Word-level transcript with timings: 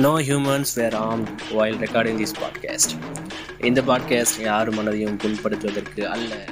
No 0.00 0.18
humans 0.18 0.74
were 0.74 0.94
ஆம் 0.94 1.28
while 1.28 1.78
recording 1.78 2.26
this 2.26 2.34
podcast 2.40 3.64
இந்த 3.64 3.82
podcast 3.82 4.40
யார் 4.40 4.74
மனதையும் 4.74 5.18
புண்படுத்துவதற்கு 5.18 6.00
அல்ல. 6.00 6.48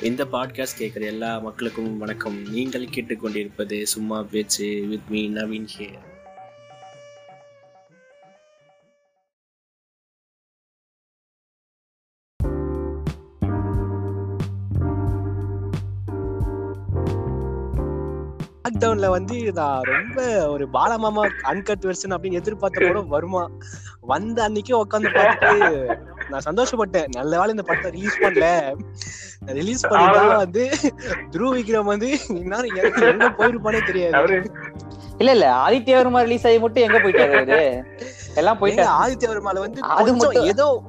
இந்த 0.00 0.24
பாட்காஸ்ட் 0.32 0.78
கேட்குற 0.78 1.00
எல்லா 1.00 1.38
மக்களுக்கும் 1.38 1.98
வணக்கம். 1.98 2.50
நீங்கள் 2.50 2.84
கேட்டுக்கொண்டிருப்பது 2.84 3.82
சும்மா 3.82 4.22
பேச்சு 4.22 4.84
வித் 4.88 5.08
மீ 5.08 5.28
நவீன் 5.28 5.68
ஹியர் 5.78 6.09
லாக்டவுன்ல 18.82 19.08
வந்து 19.14 19.38
நான் 19.56 19.88
ரொம்ப 19.94 20.18
ஒரு 20.52 20.64
பாலமாமா 20.76 21.22
அன்கட் 21.50 21.84
வெர்ஷன் 21.88 22.14
அப்படின்னு 22.14 22.38
எதிர்பார்த்த 22.40 22.86
படம் 22.86 23.10
வருமா? 23.14 23.42
வந்த 24.12 24.38
அன்னைக்கே 24.46 24.74
உட்காந்து 24.82 25.10
பார்த்துட்டு 25.16 25.58
நான் 26.30 26.46
சந்தோஷப்பட்டேன். 26.46 27.10
நல்ல 27.18 27.32
வேலை 27.40 27.54
இந்த 27.56 27.64
படத்தை 27.70 27.90
ரிலீஸ் 27.96 28.16
பண்ணல. 28.22 28.46
ரிலீஸ் 29.58 29.84
பண்ணிட்டா 29.90 30.22
வந்து 30.44 30.64
துருவ 31.34 31.50
விக்ரம் 31.58 31.90
வந்து 31.92 32.08
இந்நேரம் 32.40 32.78
எங்க 33.10 33.28
போயிருப்பானே 33.40 33.82
தெரியாது. 33.90 34.38
இல்ல 35.20 35.30
இல்ல 35.36 35.46
ஆதித்ய 35.66 35.98
வர்மா 36.00 36.22
ரிலீஸ் 36.26 36.48
ஆகி 36.50 36.60
மட்டும் 36.64 36.86
எங்க 36.86 36.98
போயிட்டாரு 37.04 37.60
எல்லாம் 38.40 38.58
ஏங்க, 38.58 38.62
போயிட்டாரு. 38.62 39.06
ஆதித்ய 39.06 39.30
வர்மால 39.30 39.58
வந்து 39.58 39.80
அது 39.80 40.16
மட்டும்- 40.16 40.44
ஏதோ 40.44 40.82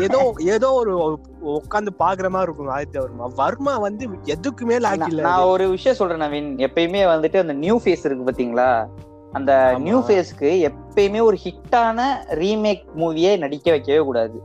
ஏதோ 0.00 0.34
ஏதோ 0.38 0.72
ஒரு 0.72 1.18
உட்காந்து 1.46 1.88
பாக்குற 1.98 2.28
மாதிரி 2.28 2.42
இருக்கும் 2.42 2.70
ஆதித்ய 2.70 3.34
வர்மா. 3.34 3.76
வந்து 3.76 4.08
எதுக்குமே 4.24 4.80
லாக் 4.80 4.96
நான் 5.12 5.40
ஒரு 5.40 5.68
விஷயம் 5.68 5.96
சொல்றேன் 5.96 6.20
நவீன். 6.20 6.60
எப்பயுமே 6.60 7.02
வந்துட்டு 7.02 7.40
அந்த 7.40 7.52
நியூ 7.52 7.78
ஃபேஸ் 7.78 8.04
இருக்கு 8.04 8.24
பாத்தீங்களா 8.24 8.86
அந்த. 9.32 9.74
நியூ 9.78 10.00
ஃபேஸ்க்கு 10.00 10.70
எப்பயுமே 10.70 11.22
ஒரு 11.22 11.38
ஹிட்டான 11.44 12.02
ரீமேக் 12.30 12.84
மூவியே 12.96 13.38
நடிக்க 13.38 13.70
வைக்கவே 13.70 13.98
கூடாது. 13.98 14.42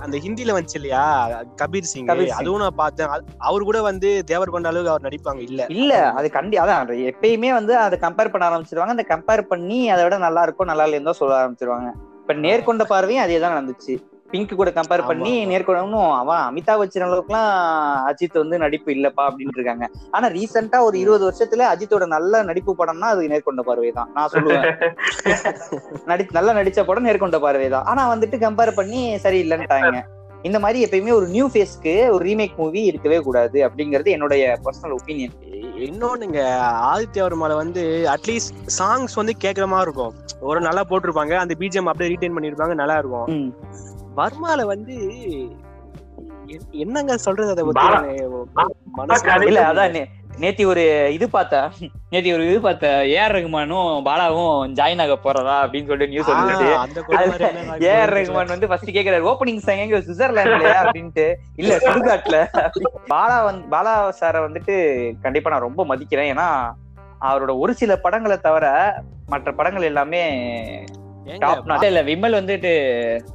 அந்த 0.00 0.18
ஹிந்தில 0.18 0.56
வந்துச்சு 0.56 0.74
இல்லையா? 0.74 1.28
கபீர் 1.56 1.80
சிங். 1.80 2.06
அதுவும் 2.36 2.60
நான் 2.60 2.74
பார்த்தேன். 2.76 3.08
அவர் 3.38 3.62
கூட 3.62 3.82
வந்து 3.82 4.24
தேவர் 4.24 4.50
கொண்ட 4.50 4.68
அளவுக்கு 4.68 4.92
அவர் 4.92 5.12
நடிப்பாங்க. 5.12 5.42
இல்ல. 5.42 5.66
இல்ல 5.68 6.10
அது 6.12 6.30
கண்டி 6.30 6.58
அதான் 6.58 7.14
எப்பயுமே 7.14 7.48
வந்து 7.48 7.76
அதை 7.76 7.98
கம்பேர் 7.98 8.28
பண்ண 8.28 8.48
ஆரம்பிச்சிருவாங்க. 8.48 8.78
அந்த 8.78 9.04
கம்பேர் 9.08 9.42
பண்ணி 9.42 9.90
அதை 9.90 10.02
விட 10.02 10.18
நல்லா 10.18 10.42
இருக்கும் 10.42 10.66
நல்லா 10.66 10.86
இல்லைன்னு 10.86 11.02
தான் 11.02 11.12
சொல்ல 11.12 11.46
ஆரம்பிச்சிருவாங்க. 11.46 11.92
இப்ப 12.20 12.34
நேர்கொண்ட 12.34 12.84
பார்வையும் 12.84 13.22
அதே 13.22 13.38
தான் 13.38 13.56
நடந்துச்சு. 13.56 14.16
பிங்க் 14.30 14.52
கூட 14.54 14.70
கம்பேர் 14.70 15.06
பண்ணி 15.06 15.32
ஆமா. 15.34 15.48
நேர்கொண்டவனும் 15.50 16.10
அவன் 16.14 16.42
அமிதாப் 16.48 16.80
பச்சன் 16.80 17.06
அளவுக்குலாம் 17.06 17.48
அஜித் 18.08 18.36
வந்து 18.36 18.58
நடிப்பு 18.58 18.90
இல்லப்பா 18.92 19.22
அப்படின்ட்டு 19.28 19.60
இருக்காங்க 19.60 19.86
ஆனா 20.10 20.28
ரீசெண்டா 20.28 20.80
ஒரு 20.82 20.96
இருபது 20.98 21.24
வருஷத்துல 21.28 21.68
அஜித்தோட 21.72 22.06
நல்ல 22.08 22.42
நடிப்பு 22.42 22.74
படம்னா 22.78 23.08
அது 23.14 23.28
நேர்கொண்ட 23.28 23.62
பார்வை 23.62 23.92
தான். 23.92 24.10
நான் 24.14 24.32
சொல்லுவேன். 24.34 24.66
நடி 26.10 26.26
நல்லா 26.30 26.52
நடிச்ச 26.52 26.84
படம் 26.84 27.08
நேர்கொண்ட 27.08 27.38
பார்வை 27.38 27.68
தான். 27.68 27.84
ஆனா 27.84 28.04
வந்துட்டு 28.12 28.38
கம்பேர் 28.38 28.78
பண்ணி 28.78 29.02
சரியில்லைன்ட்டாங்க. 29.24 29.98
இந்த 30.44 30.58
மாதிரி 30.58 30.78
எப்பயுமே 30.86 31.12
ஒரு 31.12 31.26
நியூ 31.28 31.46
ஃபேஸ்க்கு 31.48 31.94
ஒரு 32.10 32.22
ரீமேக் 32.24 32.58
மூவி 32.58 32.82
இருக்கவே 32.84 33.18
கூடாது 33.18 33.58
அப்படிங்கிறது 33.66 34.10
என்னுடைய 34.10 34.42
பர்சனல் 34.64 34.94
ஒப்பீனியன் 34.96 35.34
இன்னொன்னுங்க 35.86 36.38
ஆதித்ய 36.90 37.22
வர்மால 37.24 37.54
வந்து 37.54 37.82
அட்லீஸ்ட் 38.14 38.54
சாங்ஸ் 38.78 39.14
வந்து 39.14 39.34
கேக்குற 39.44 39.66
மாதிரி 39.66 39.88
இருக்கும். 39.88 40.14
ஒரு 40.42 40.60
நல்லா 40.60 40.82
போட்டிருப்பாங்க 40.90 41.34
அந்த 41.38 41.54
பிஜிஎம் 41.60 41.90
அப்படியே 41.90 42.10
ரீடைன் 42.12 42.36
பண்ணிருப்பாங்க 42.36 42.74
நல்லா 42.74 42.96
இருக்கும். 42.98 43.26
வர்மால 44.16 44.60
வந்து 44.66 44.94
என்னங்க 46.82 47.16
சொல்றது 47.18 47.52
அதை 47.54 47.64
பத்தி? 47.64 49.48
இல்ல 49.48 49.60
அதான் 49.68 49.98
நேத்தி 50.42 50.64
ஒரு 50.66 50.82
இது 51.14 51.26
பார்த்தா 51.28 51.60
நேத்தி 52.12 52.30
ஒரு 52.34 52.42
இது 52.46 52.58
பார்த்த 52.60 52.90
ஏஆர் 53.12 53.34
ரகுமானும் 53.36 53.88
பாலாவும் 54.04 54.74
ஜாயின் 54.78 55.02
ஆக 55.04 55.14
போறதா 55.18 55.56
அப்படின்னு 55.62 55.88
சொல்லிட்டு 55.90 56.12
நியூஸ் 56.12 56.30
வந்துச்சு 56.32 56.68
ஏஆர் 57.88 58.14
ரகுமான் 58.14 58.52
வந்து 58.54 58.68
ஃபர்ஸ்ட் 58.70 58.94
கேக்குறாரு 58.96 59.28
ஓப்பனிங் 59.30 59.64
சாங் 59.66 59.82
எங்க? 59.84 59.98
சுவிட்சர்லாந்துலயா 60.00 60.78
அப்படின்ட்டு. 60.82 61.26
இல்ல 61.56 61.72
சுடுகாட்டுல 61.86 62.38
பாலா 63.08 63.38
வந்து 63.44 63.64
பாலா 63.68 63.94
சாரை 64.20 64.40
வந்துட்டு 64.46 64.76
கண்டிப்பா 65.22 65.52
நான் 65.52 65.66
ரொம்ப 65.68 65.84
மதிக்கிறேன். 65.84 66.30
ஏன்னா 66.34 66.48
அவரோட 67.22 67.52
ஒரு 67.58 67.72
சில 67.74 67.92
படங்களை 67.98 68.38
தவிர 68.38 68.66
மற்ற 69.28 69.52
படங்கள் 69.52 69.82
எல்லாமே 69.82 70.22
இல்ல 71.86 72.00
விமல் 72.08 72.38
வந்துட்டு 72.38 72.72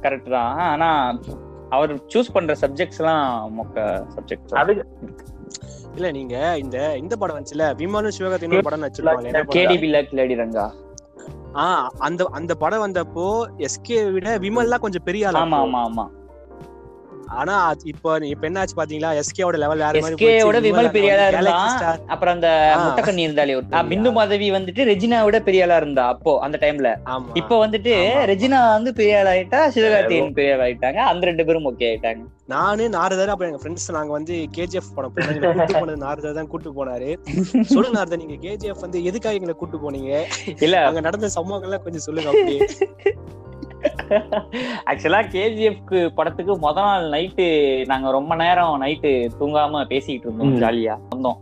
கரெக்ட் 0.04 0.30
தான். 0.34 0.52
ஆனா 0.68 0.88
அவர் 1.70 1.92
சூஸ் 2.12 2.34
பண்ற 2.34 2.52
சப்ஜெக்ட்ஸ் 2.60 3.00
எல்லாம் 3.00 3.24
மொக்க 3.56 3.76
சப்ஜெக்ட் 4.14 4.52
அது 4.60 4.72
இல்ல 5.96 6.08
நீங்க 6.16 6.34
இந்த 6.62 6.76
இந்த 7.00 7.14
படம் 7.16 7.36
வந்துச்சுல 7.36 7.66
விமானம் 7.80 8.14
சிவகார்த்திகேயன் 8.16 8.66
படம் 8.68 8.86
வச்சிருப்பாங்க 8.86 9.28
என்ன 9.28 9.42
படம்? 9.42 9.54
கேடி 9.56 9.76
பில்லா 9.82 10.00
கிளாடி 10.06 10.36
ரங்கா 10.40 10.66
ஆ 11.56 11.64
அந்த 12.00 12.22
அந்த 12.38 12.52
படம் 12.62 12.84
வந்தப்போ 12.84 13.26
எஸ்கே 13.66 13.98
விட 14.14 14.28
விமல்லாம் 14.44 14.84
கொஞ்சம் 14.84 15.06
பெரிய 15.06 15.28
ஆள் 15.28 15.38
ஆமா. 15.42 15.58
ஆமா 15.64 15.80
ஆமா. 15.88 16.04
ஆனா 17.40 17.54
இப்போ 17.92 18.10
இப்ப 18.32 18.46
என்னாச்சு 18.48 18.76
பாத்தீங்களா? 18.78 19.10
எஸ்கேவோட 19.20 19.56
லெவல் 19.62 19.82
வேற 19.84 20.00
போயிடுச்சு. 20.02 20.60
விமல் 20.66 20.90
பெரிய 20.96 21.12
ஆளா 21.14 21.24
வந்து 21.26 21.38
இருந்தா. 21.52 21.92
அப்புறம் 22.14 22.34
அந்த. 22.36 22.48
முட்டக்கண்ணி 22.82 23.24
இருந்தாலே 23.26 23.54
பிந்து 23.92 24.10
மாதவி 24.18 24.48
வந்துட்டு 24.56 24.84
ரெஜினா 24.90 25.18
விட 25.26 25.38
பெரிய 25.48 25.64
ஆளா 25.66 25.76
இருந்தா 25.82 26.04
அப்போ 26.14 26.32
அந்த 26.46 26.58
டைம்ல 26.64 26.90
இப்போ 27.40 27.56
வந்துட்டு. 27.64 27.94
ரெஜினா 28.32 28.60
வந்து 28.76 28.92
பெரிய 29.00 29.18
ஆள் 29.20 29.30
ஆயிட்டா 29.34 29.60
சிவகார்த்திகேயன் 29.76 30.36
பெரிய 30.38 30.54
ஆள் 30.56 30.64
ஆயிட்டாங்க 30.66 31.00
அந்த 31.10 31.28
ரெண்டு 31.30 31.46
பேரும் 31.48 31.68
ஓகே 31.72 31.88
ஆயிட்டாங்க. 31.90 32.22
நானு 32.54 32.84
நாரதர் 32.96 33.32
அப்புறம் 33.32 33.50
எங்க 33.50 33.60
ஃப்ரெண்ட்ஸ் 33.62 33.88
நாங்க 33.98 34.12
வந்து 34.18 34.34
கேஜிஎஃப் 34.56 34.94
படம் 34.96 35.14
போனோம். 35.14 35.38
கூட்டு 35.58 35.74
போனது 35.80 35.98
நாரதர் 36.06 36.38
தான் 36.40 36.50
கூட்டு 36.54 36.72
போனாரு. 36.78 37.10
சொல்லுங்க 37.74 37.96
நாரதர் 37.98 38.22
நீங்க 38.24 38.38
கேஜிஎஃப் 38.46 38.84
வந்து 38.86 39.00
எதுக்காக 39.10 39.38
எங்களை 39.40 39.56
கூட்டு 39.62 39.78
போனீங்க? 39.84 40.12
இல்ல. 40.66 40.76
அங்க 40.90 41.02
நடந்த 41.08 41.30
சம்பவங்கள்லாம் 41.36 41.86
கொஞ்சம் 41.86 42.06
சொல்லுங்க 42.08 42.30
அப்படியே. 42.34 42.60
ஆக்சுவலா 44.90 45.04
கேஜிஎஃப்க்கு 45.04 46.14
படத்துக்கு 46.14 46.58
முத 46.58 46.74
நாள் 46.74 47.10
நைட்டு 47.10 47.86
நாங்க 47.86 48.10
ரொம்ப 48.10 48.34
நேரம் 48.34 48.82
நைட்டு 48.82 49.30
தூங்காம 49.40 49.86
பேசிக்கிட்டு 49.86 50.28
இருந்தோம். 50.28 50.60
ஜாலியா 50.60 50.98
வந்தோம். 51.14 51.36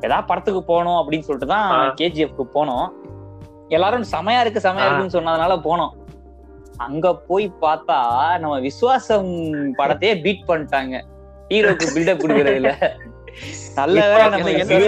ஏதாவது 0.00 0.26
படத்துக்கு 0.26 0.64
போகணும் 0.64 0.94
அப்படின்னு 0.94 1.20
சொல்லிட்டு 1.20 1.46
தான். 1.46 1.94
கேஜிஎஃப்க்கு 1.94 2.46
போனோம். 2.54 2.88
எல்லாரும் 3.68 4.02
செமையா 4.02 4.40
இருக்கு 4.40 4.60
செமையா. 4.60 4.74
இருக்குன்னு 4.74 5.20
சொன்னதுனால 5.20 5.64
போனோம். 5.64 5.90
அங்க 6.76 7.16
போய் 7.16 7.52
பார்த்தா 7.60 8.38
நம்ம 8.38 8.58
விசுவாசம் 8.58 9.28
படத்தையே 9.78 10.22
பீட் 10.22 10.48
பண்ணிட்டாங்க. 10.48 11.00
ஹீரோக்கு 11.48 11.94
பில்டப் 11.94 11.94
கொடுக்கறதுல. 11.94 12.94
நல்ல 13.74 14.08
வேளை 14.08 14.28
நம்ம 14.28 14.50
எனக்கு 14.50 14.78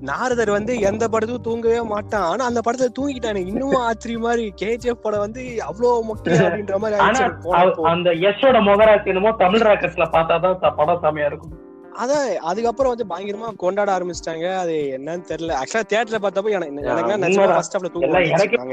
நாரதர் 0.00 0.50
வந்து 0.50 0.72
எந்த 0.90 1.08
படத்துக்கும் 1.08 1.46
தூங்கவே 1.48 1.80
மாட்டான். 1.82 2.26
ஆனா 2.30 2.44
அந்த 2.44 2.60
படத்துல 2.66 2.88
தூங்கிட்டானே. 2.98 3.42
இன்னும் 3.46 3.76
ஆச்சரியமா 3.88 4.32
இருக்கு 4.36 4.64
கேஜிஎஃப் 4.64 5.04
படம் 5.06 5.24
வந்து 5.26 5.42
அவ்வளவு 5.62 6.04
முக்கியம் 6.04 6.44
அப்படின்ற 6.44 6.76
மாதிரி 6.76 7.00
அந்த 7.94 8.10
யஷோட 8.26 8.58
முகராசி 8.70 9.06
என்னமோ 9.06 9.32
தமிழ் 9.44 9.66
ராக்கெட்ஸ்ல 9.68 10.06
பார்த்தாதான் 10.16 10.74
படம் 10.76 11.02
செமையா 11.02 11.26
இருக்கும். 11.26 11.54
அதான் 12.02 12.28
அதுக்கப்புறம் 12.42 12.92
வந்து 12.92 13.06
பயங்கரமா 13.10 13.48
கொண்டாட 13.56 13.90
ஆரம்பிச்சிட்டாங்க. 13.96 14.46
அது 14.62 14.74
என்னன்னு 14.96 15.24
தெரியல. 15.30 15.52
ஆக்சுவலா 15.60 15.84
தியேட்டர்ல 15.90 16.18
பார்த்தப்போ 16.24 16.50
எனக்கு 16.50 16.74
நிஜமா. 17.24 17.44
ஃபர்ஸ்ட் 17.54 17.74
ஹாஃப்ல 17.76 17.90
தூங்க 17.94 18.20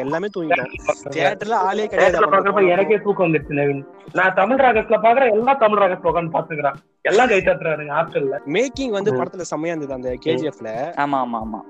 எல்லாம் 0.06 0.28
தூங்கிட்டோம். 0.36 0.72
தியேட்டர்ல 1.16 1.58
ஆளே 1.68 1.86
கிடையாது. 1.88 2.72
எனக்கே 2.76 2.98
தூக்கம் 3.06 3.26
வந்துருச்சு 3.28 3.58
நவீன். 3.60 3.84
நான் 4.14 4.34
தமிழ் 4.34 4.64
ராகத்துல 4.66 5.00
பாக்குறேன் 5.06 5.34
எல்லா 5.34 5.54
தமிழ் 5.64 5.82
ராகத்துல 5.84 6.12
உட்காந்து 6.12 6.36
பாத்துக்கிறேன் 6.38 6.78
எல்லாம் 7.02 7.30
கை 7.30 7.40
தட்டுறாருங்க 7.42 7.94
ஹாஸ்டல்ல 8.00 8.40
மேக்கிங் 8.58 8.96
வந்து. 8.98 9.12
படத்துல 9.20 9.46
செம்மையா 9.52 9.76
இருந்தது 9.76 9.98
அந்த 10.00 10.12
கேஜிஎஃப்ல 10.26 10.72
ஆமா 11.06 11.20
ஆமா 11.26 11.40
ஆமா. 11.46 11.62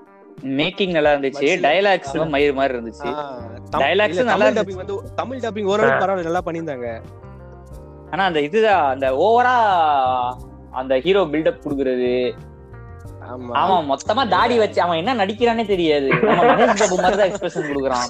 மேக்கிங் 0.59 0.91
நல்லா 0.91 1.11
இருந்துச்சு. 1.13 1.47
டைலாக்ஸ் 1.65 2.13
மயிர் 2.35 2.53
மாதிரி 2.53 2.73
இருந்துச்சு. 2.77 3.09
Dialogues 3.75 4.19
நல்லா. 4.23 4.47
டப்பிங் 4.57 4.79
வந்து 4.83 4.95
தமிழ் 5.15 5.39
டப்பிங் 5.39 5.69
ஓரளவுக்கு 5.73 6.03
பரவாயில்ல 6.03 6.29
நல்லா 6.29 6.43
பண்ணியிருந்தாங்க. 6.45 6.87
ஆனா 8.11 8.23
அந்த 8.25 8.39
இதுதான் 8.41 8.85
அந்த 8.93 9.07
ஓவரா 9.25 9.55
அந்த 10.71 10.99
ஹீரோ 10.99 11.21
பில்டப் 11.23 11.61
குடுக்குறது. 11.63 12.13
ஆமா. 13.31 13.51
அவன் 13.51 13.89
மொத்தமா 13.89 14.23
தாடி 14.27 14.57
வச்சு 14.57 14.79
அவன் 14.81 14.97
என்ன 14.97 15.15
நடிக்கிறானே 15.15 15.63
தெரியாது. 15.65 16.07
நம்ம 16.07 16.43
மகேஷ் 16.43 16.81
பாபு 16.81 16.97
மாதிரி 17.01 17.17
தான் 17.17 17.29
எக்ஸ்பிரஷன் 17.31 17.69
கொடுக்குறான். 17.69 18.07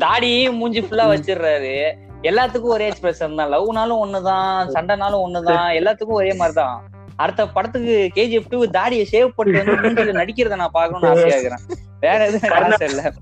தாடியும் 0.00 0.58
மூஞ்சி 0.60 0.80
ஃபுல்லா 0.80 1.06
வச்சிடுறாரு. 1.12 1.74
எல்லாத்துக்கும் 2.22 2.74
ஒரே 2.76 2.86
எக்ஸ்பிரஷன் 2.90 3.34
தான். 3.34 3.52
லவ்னாலும் 3.52 4.02
ஒண்ணுதான் 4.04 4.70
சண்டைனாலும் 4.74 5.24
ஒண்ணுதான் 5.26 5.68
எல்லாத்துக்கும் 5.78 6.20
ஒரே 6.22 6.32
மாதிரிதான். 6.32 6.78
அடுத்த 7.16 7.46
படத்துக்கு 7.48 7.94
கேஜிஎஃப் 8.14 8.50
டூ 8.50 8.66
தாடியை 8.66 9.06
ஷேவ் 9.12 9.36
பண்ணிட்டு 9.36 9.62
வந்து 9.62 9.82
மூஞ்சில 9.84 10.14
நடிக்கிறத 10.20 10.56
நான் 10.56 10.76
பார்க்கணும்னு 10.78 11.08
ஆசையா 11.08 11.36
இருக்கிறேன். 11.36 11.64
வேற 12.00 12.26
எதுவும் 12.26 12.90
இல்ல 12.90 13.12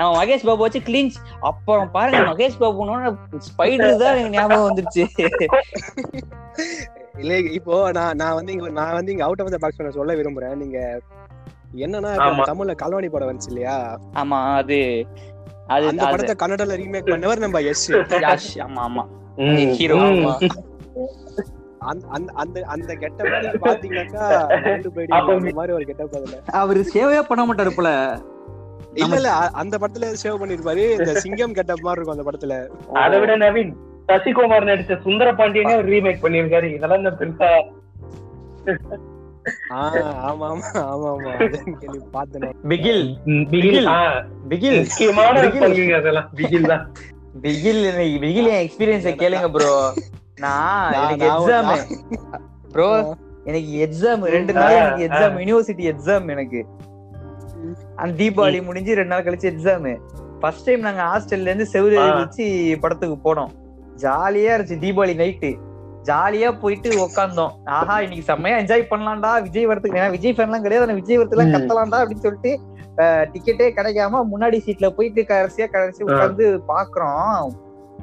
நம்ம 0.00 0.10
மகேஷ் 0.16 0.44
பாபு 0.46 0.62
வச்சு 0.64 0.80
கிளீன்ஸ் 0.86 1.16
அப்புறம் 1.48 1.88
பாருங்க 1.94 2.20
மகேஷ் 2.28 2.60
பாபுன்னு 2.60 3.10
ஸ்பைடர் 3.48 3.96
தான் 4.02 4.14
எனக்கு 4.14 4.36
ஞாபகம் 4.36 4.68
வந்துருச்சு. 4.68 5.04
இல்ல 7.20 7.32
இப்போ 7.58 7.74
நான் 7.96 8.18
நான் 8.20 8.36
வந்து 8.38 8.52
இங்க 8.54 8.68
நான் 8.78 8.96
வந்து 8.98 9.12
இங்க 9.14 9.24
அவுட் 9.26 9.42
ஆஃப் 9.42 9.52
த 9.54 9.60
பாக்ஸ் 9.64 9.98
சொல்ல 9.98 10.14
விரும்புறேன். 10.20 10.54
நீங்க 10.62 10.78
என்னன்னா 11.78 12.12
ஆமா. 12.24 12.44
தமிழ்ல 12.48 12.74
கல்வாணி 12.80 13.08
படம் 13.10 13.30
வந்துச்சு 13.30 13.50
இல்லையா? 13.52 13.76
ஆமா 14.20 14.38
அது 14.56 14.78
அது 15.68 15.84
அந்த 15.90 16.04
படத்தை 16.12 16.34
கன்னடால 16.38 16.76
ரீமேக் 16.80 17.12
பண்ணவர் 17.12 17.44
நம்ம 17.44 17.60
எஸ் 17.70 17.84
யாஷ் 18.24 18.50
ஆமா 18.64 18.80
ஆமா. 18.88 19.04
ஹீரோ 19.76 19.98
ம். 20.06 20.24
அந்த 21.90 22.02
அந்த 22.14 22.30
அந்த 22.42 22.56
அந்த 22.72 22.90
கெட்டப் 23.02 23.30
நீங்க 23.36 23.60
பாத்தீங்கன்னாக்கா 23.62 24.24
ரெண்டு 24.66 24.88
பேடி 24.96 25.12
அப்ப 25.18 25.36
அந்த 25.36 25.52
மாதிரி 25.58 25.74
ஒரு 25.76 25.86
கெட்டப் 25.90 26.16
அதுல. 26.18 26.40
அவரு 26.60 26.80
சேவே 26.90 27.20
பண்ண 27.30 27.44
மாட்டாரு 27.44 27.72
போல. 27.78 27.90
இல்ல 28.94 29.16
இல்ல 29.16 29.30
அந்த 29.32 29.78
படத்துல 29.78 30.12
சேவ் 30.22 30.40
பண்ணிருப்பாரு? 30.40 30.90
இந்த 30.98 31.14
சிங்கம் 31.14 31.52
கெட்டப் 31.52 31.82
மாதிரி 31.82 32.00
இருக்கும் 32.00 32.16
அந்த 32.18 32.26
படத்துல. 32.30 32.54
அதை 33.02 33.20
விட 33.20 33.36
நவீன் 33.36 33.76
சசிகுமார் 34.08 34.68
நடிச்ச 34.68 35.02
சுந்தர 35.02 35.32
பாண்டியனே 35.32 35.76
ஒரு 35.76 35.88
ரீமேக் 35.88 36.22
பண்ணியிருக்காரு. 36.22 36.74
இதெல்லாம் 36.74 36.98
இந்த 36.98 37.10
பெருசா 37.10 37.50
கேளுங்க 49.20 49.50
ப்ரோ 49.50 49.92
நான் 50.34 50.92
எனக்கு 50.92 51.26
எக்ஸாம் 51.26 51.70
ப்ரோ 52.68 53.16
எனக்கு 53.44 53.70
எக்ஸாம் 53.86 54.22
ரெண்டு 54.22 54.52
நாள் 54.52 54.76
எனக்கு 54.76 55.06
எக்ஸாம் 55.06 55.38
யூனிவர்சிட்டி 55.38 55.84
எக்ஸாம் 55.92 56.28
எனக்கு. 56.28 56.66
அந்த 58.00 58.14
தீபாவளி 58.16 58.64
முடிஞ்சு 58.64 58.94
ரெண்டு 58.94 59.12
நாள் 59.14 59.24
கழிச்சு 59.24 59.48
எக்ஸாம் 59.50 59.88
ஃபர்ஸ்ட் 60.40 60.66
டைம் 60.66 60.80
நாங்க 60.80 61.02
ஹாஸ்டல்ல 61.02 61.48
இருந்து 61.48 61.66
ஆ. 62.02 62.06
வச்சு 62.20 62.44
படத்துக்கு 62.80 63.16
போனோம். 63.24 63.50
ஜாலியா 63.96 64.52
இருந்துச்சு 64.54 64.82
தீபாவளி 64.82 65.14
நைட்டு 65.16 65.50
ஜாலியா 66.04 66.50
போயிட்டு 66.60 66.90
உக்காந்தோம். 67.02 67.54
ஆஹா 67.70 68.00
இன்னைக்கு 68.00 68.24
செம்மையா 68.24 68.58
என்ஜாய் 68.58 68.90
பண்ணலாம்டா. 68.90 69.32
விஜய் 69.42 69.66
வரதுக்கு 69.66 69.98
ஏன்னா 69.98 70.10
விஜய் 70.10 70.36
ஃபேன்லாம் 70.36 70.62
கிடையாது. 70.62 70.86
ஆனா 70.86 70.92
விஜய் 70.92 71.18
வரதுக்குலாம் 71.18 71.50
ம். 71.50 71.56
கத்தலாம்டா 71.56 71.98
அப்படின்னு 72.02 72.24
சொல்லிட்டு 72.24 72.52
டிக்கெட்டே 73.32 73.66
கிடைக்காம 73.76 74.22
முன்னாடி 74.32 74.56
சீட்ல 74.64 74.88
போயிட்டு 74.90 75.20
கடைசியா 75.28 75.66
கடைசி 75.70 76.00
உட்கார்ந்து 76.02 76.46
பாக்குறோம். 76.68 77.50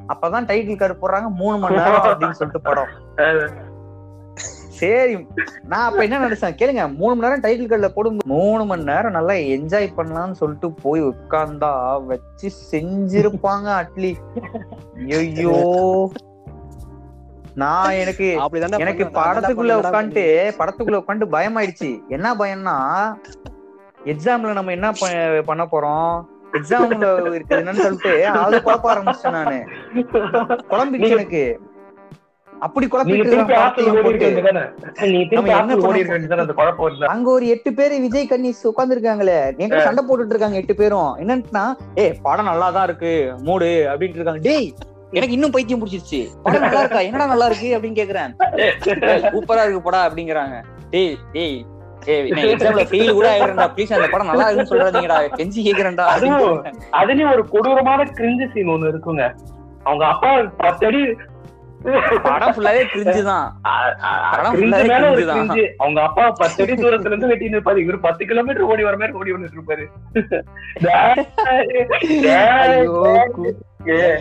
அப்பதான் 0.08 0.46
டைட்டில் 0.46 0.76
கார்டு 0.76 1.00
போடுறாங்க 1.00 1.28
மூணு 1.34 1.58
மணி 1.58 1.76
நேரம் 1.76 2.04
அப்படின்னு 2.04 2.30
சொல்லிட்டு 2.32 2.60
படம். 2.60 2.92
சரி. 4.78 5.26
நான் 5.62 5.90
அப்ப 5.90 6.02
என்ன 6.02 6.28
நினைச்சேன்? 6.28 6.56
கேளுங்க 6.58 6.94
மூணு 6.94 7.14
மணி 7.14 7.34
நேரம் 7.34 7.40
டைட்டில் 7.40 7.72
கார்டுல 7.72 7.88
போடும் 7.88 8.18
மூணு 8.24 8.64
மணி 8.64 8.82
நேரம் 8.82 9.12
நல்லா 9.12 9.32
என்ஜாய் 9.34 9.88
பண்ணலாம்னு 9.96 10.30
சொல்லிட்டு 10.30 10.70
போய் 10.72 11.02
உட்கார்ந்தா 11.02 12.04
வச்சு 12.04 12.50
செஞ்சிருப்பாங்க 12.72 13.82
அட்லி. 13.82 14.14
ஐயோ 15.10 16.10
நான் 17.54 17.90
எனக்கு 17.90 18.38
எனக்கு 18.78 19.04
படத்துக்குள்ள 19.04 19.80
உட்காந்துட்டு 19.82 20.52
படத்துக்குள்ள 20.58 21.02
உட்காந்து 21.02 21.26
பயமாயிடுச்சு. 21.30 21.98
என்ன 22.08 22.34
பயம்னா 22.34 22.76
எக்ஸாம்ல 24.04 24.52
நம்ம 24.52 24.70
என்ன 24.70 24.92
பண்ண 25.46 25.64
போறோம்? 25.72 26.24
எக்ஸாம்ல 26.52 27.06
இருக்குது 27.30 27.48
என்னன்னு 27.48 27.80
சொல்லிட்டு 27.80 28.26
அதை 28.28 28.58
குழப்ப 28.58 28.86
ஆரம்பிச்சேன் 28.86 29.30
நானு. 29.30 29.64
குழம்பிச்சு 30.70 30.90
நீங்க- 30.90 31.06
எனக்கு. 31.06 31.60
அப்படி 32.66 32.86
குழப்பம் 32.86 33.14
அங்க 37.14 37.30
ஒரு 37.30 37.46
எட்டு 37.54 37.72
பேரு 37.72 38.00
விஜய் 38.00 38.28
கன்னிஸ் 38.30 38.62
உட்கார்ந்துருக்காங்களே. 38.70 39.38
எங்க 39.64 39.80
சண்டை 39.80 40.02
போட்டுட்டு 40.08 40.34
இருக்காங்க 40.34 40.58
எட்டு 40.62 40.74
பேரும். 40.74 41.12
என்னன்னா 41.22 41.64
ஏய் 41.94 42.12
படம் 42.22 42.50
நல்லா 42.50 42.70
தான் 42.70 42.84
இருக்கு. 42.84 43.12
மூடு. 43.48 43.70
அப்படின்ட்டு 43.90 44.20
இருக்காங்க. 44.20 44.42
டேய் 44.48 44.68
எனக்கு 45.10 45.34
இன்னும் 45.34 45.50
பைத்தியம் 45.50 45.80
பிடிச்சிருச்சு. 45.82 46.20
படம் 46.42 46.60
நல்லா 46.60 46.80
இருக்கா? 46.80 47.00
என்னடா 47.00 47.26
நல்லா 47.26 47.46
இருக்கு? 47.46 47.68
அப்படின்னு 47.76 48.00
கேக்குறேன். 48.00 48.30
சூப்பரா 49.34 49.64
இருக்கு 49.64 49.82
படம் 49.88 50.06
அப்படிங்கிறாங்க. 50.08 50.58
டேய் 50.90 51.16
டேய் 51.32 51.58
அதுலயும் 57.00 57.32
ஒரு 57.32 57.44
கொடூரமான 57.48 58.00
கிரிஞ்சு 58.18 58.46
சீன் 58.52 58.72
ஒண்ணு 58.74 58.90
இருக்குங்க. 58.92 59.24
அவங்க 59.84 60.04
அப்பா 60.06 60.30
பத்தடி 60.56 61.00
படம் 62.24 62.52
ஃபுல்லாவே 62.54 62.82
கிரிஞ்சு 62.88 63.22
தான் 63.24 63.46
படம் 64.32 64.56
கிரிஞ்சு 64.56 65.64
அவங்க 65.78 66.00
அப்பா 66.02 66.24
பத்தடி 66.40 66.72
தூரத்துல 66.76 67.10
இருந்து 67.10 67.30
வெட்டி 67.30 67.46
இருப்பாரு. 67.50 67.82
இவரு 67.84 67.98
பத்து 68.02 68.22
கிலோமீட்டர் 68.26 68.68
ஓடி 68.68 68.84
வர 68.84 68.96
மாதிரி 68.96 69.18
ஓடி 69.18 69.34
வந்துட்டு 69.34 69.58
இருப்பாரு. 69.58 69.84
ஐயோ 71.48 72.98
கு- 73.36 73.54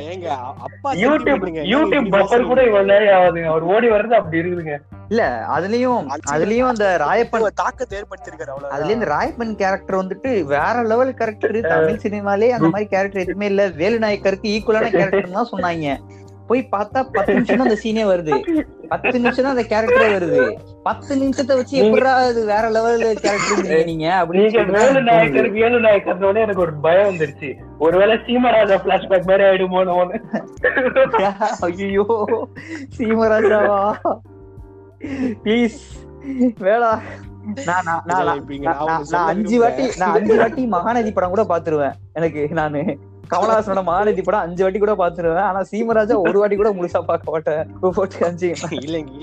ஏங்க 0.06 0.28
அப்பா 0.66 0.90
யூடியூப் 0.96 1.14
சென்டிமெண்ட்டுங்க. 1.22 1.62
என்னங்க 1.62 1.72
யூடியூப் 1.74 1.96
இப்படி 2.00 2.12
பஃபர் 2.16 2.28
பேசுறீங்க? 2.28 2.50
கூட 2.52 2.62
இவ்வளவு 2.68 2.90
நேரம் 2.92 3.16
ஆகுதுங்க 3.18 3.50
அவர் 3.52 3.66
ஓடி 3.72 3.88
வர்றது 3.90 4.16
அப்படி 4.18 4.40
இருக்குதுங்க. 4.42 4.76
இல்ல 5.12 5.24
அதுலயும் 5.56 6.06
அதுலயும் 6.32 6.70
அந்த 6.70 6.86
ராயப்பன் 7.04 7.48
தாக்கத்தை 7.60 7.96
ஏற்படுத்திருக்காரு 8.00 8.52
அவ்வளவு 8.54 8.74
அதுல 8.76 8.96
இந்த 8.96 9.08
ராயப்பன் 9.12 9.58
கேரக்டர் 9.60 10.00
வந்துட்டு 10.00 10.32
வேற 10.52 10.84
லெவல் 10.86 11.14
கேரக்டர் 11.16 11.58
தமிழ் 11.68 12.02
சினிமாலே 12.04 12.50
அந்த 12.56 12.70
மாதிரி 12.70 12.90
கேரக்டர் 12.90 13.24
எதுவுமே 13.26 13.50
இல்ல. 13.52 13.66
வேலு 13.78 14.00
நாயக்கருக்கு 14.00 14.54
ஈக்குவலான 14.56 14.90
கேரக்டர் 14.94 15.36
தான் 15.40 15.52
சொன்னாங்க. 15.52 15.90
போய் 16.50 16.62
பார்த்தா 16.74 17.00
பத்து 17.16 17.34
நிமிஷம் 17.34 17.60
தான் 17.60 17.68
அந்த 17.68 17.78
சீனே 17.84 18.04
வருது. 18.10 18.34
பத்து 18.92 19.14
நிமிஷம் 19.20 19.46
தான் 19.46 19.54
அந்த 19.56 19.66
கேரக்டரே 19.72 20.10
வருது. 20.14 20.40
பத்து 20.84 21.14
நிமிஷத்தை 21.22 21.56
வச்சு 21.60 21.76
எப்படா 21.82 22.12
அது 22.24 22.42
வேற 22.46 22.66
லெவல் 22.70 23.04
கேரக்டர் 23.26 23.86
நீங்க 23.86 24.08
அப்படின்னு 24.20 24.78
வேலு 24.78 25.80
நாயக்கர் 25.82 26.40
எனக்கு 26.44 26.66
ஒரு 26.66 26.74
பயம் 26.86 27.10
வந்துருச்சு. 27.10 27.50
ஒருவேளை 27.80 28.18
சீமராஜா 28.28 28.78
பிளாஷ்பேக் 28.86 29.30
மாதிரி 29.32 29.46
ஆயிடுமோன்னு. 29.50 30.20
ஐயோ 31.68 32.06
சீமராஜாவா? 32.98 33.82
ப்ளீஸ் 35.44 35.80
வேளா 36.60 36.92
நான் 37.68 37.90
அஞ்சு 39.28 39.58
வாட்டி 39.60 39.86
நான் 40.00 40.16
அஞ்சு 40.18 40.36
வாட்டி 40.38 40.64
மகாநதி 40.74 41.12
படம் 41.12 41.34
கூட 41.36 41.44
பாத்துருவேன் 41.44 41.96
எனக்கு 42.14 42.42
நானு. 42.52 42.82
கமலஹாசனோட 43.32 43.82
மகாநதி 43.88 44.22
படம் 44.24 44.46
அஞ்சு 44.46 44.64
வாட்டி 44.64 44.80
கூட 44.80 44.94
பாத்துருவேன் 45.02 45.48
ஆனா 45.48 45.62
சீமராஜா 45.72 46.16
ஒரு 46.28 46.38
வாட்டி 46.42 46.56
கூட 46.56 46.70
முழுசா 46.72 47.00
பார்க்க 47.10 47.34
மாட்டேன். 47.34 47.64
போட்டு 47.98 48.26
அஞ்சு. 48.26 48.50
இல்லைங்க. 48.80 49.14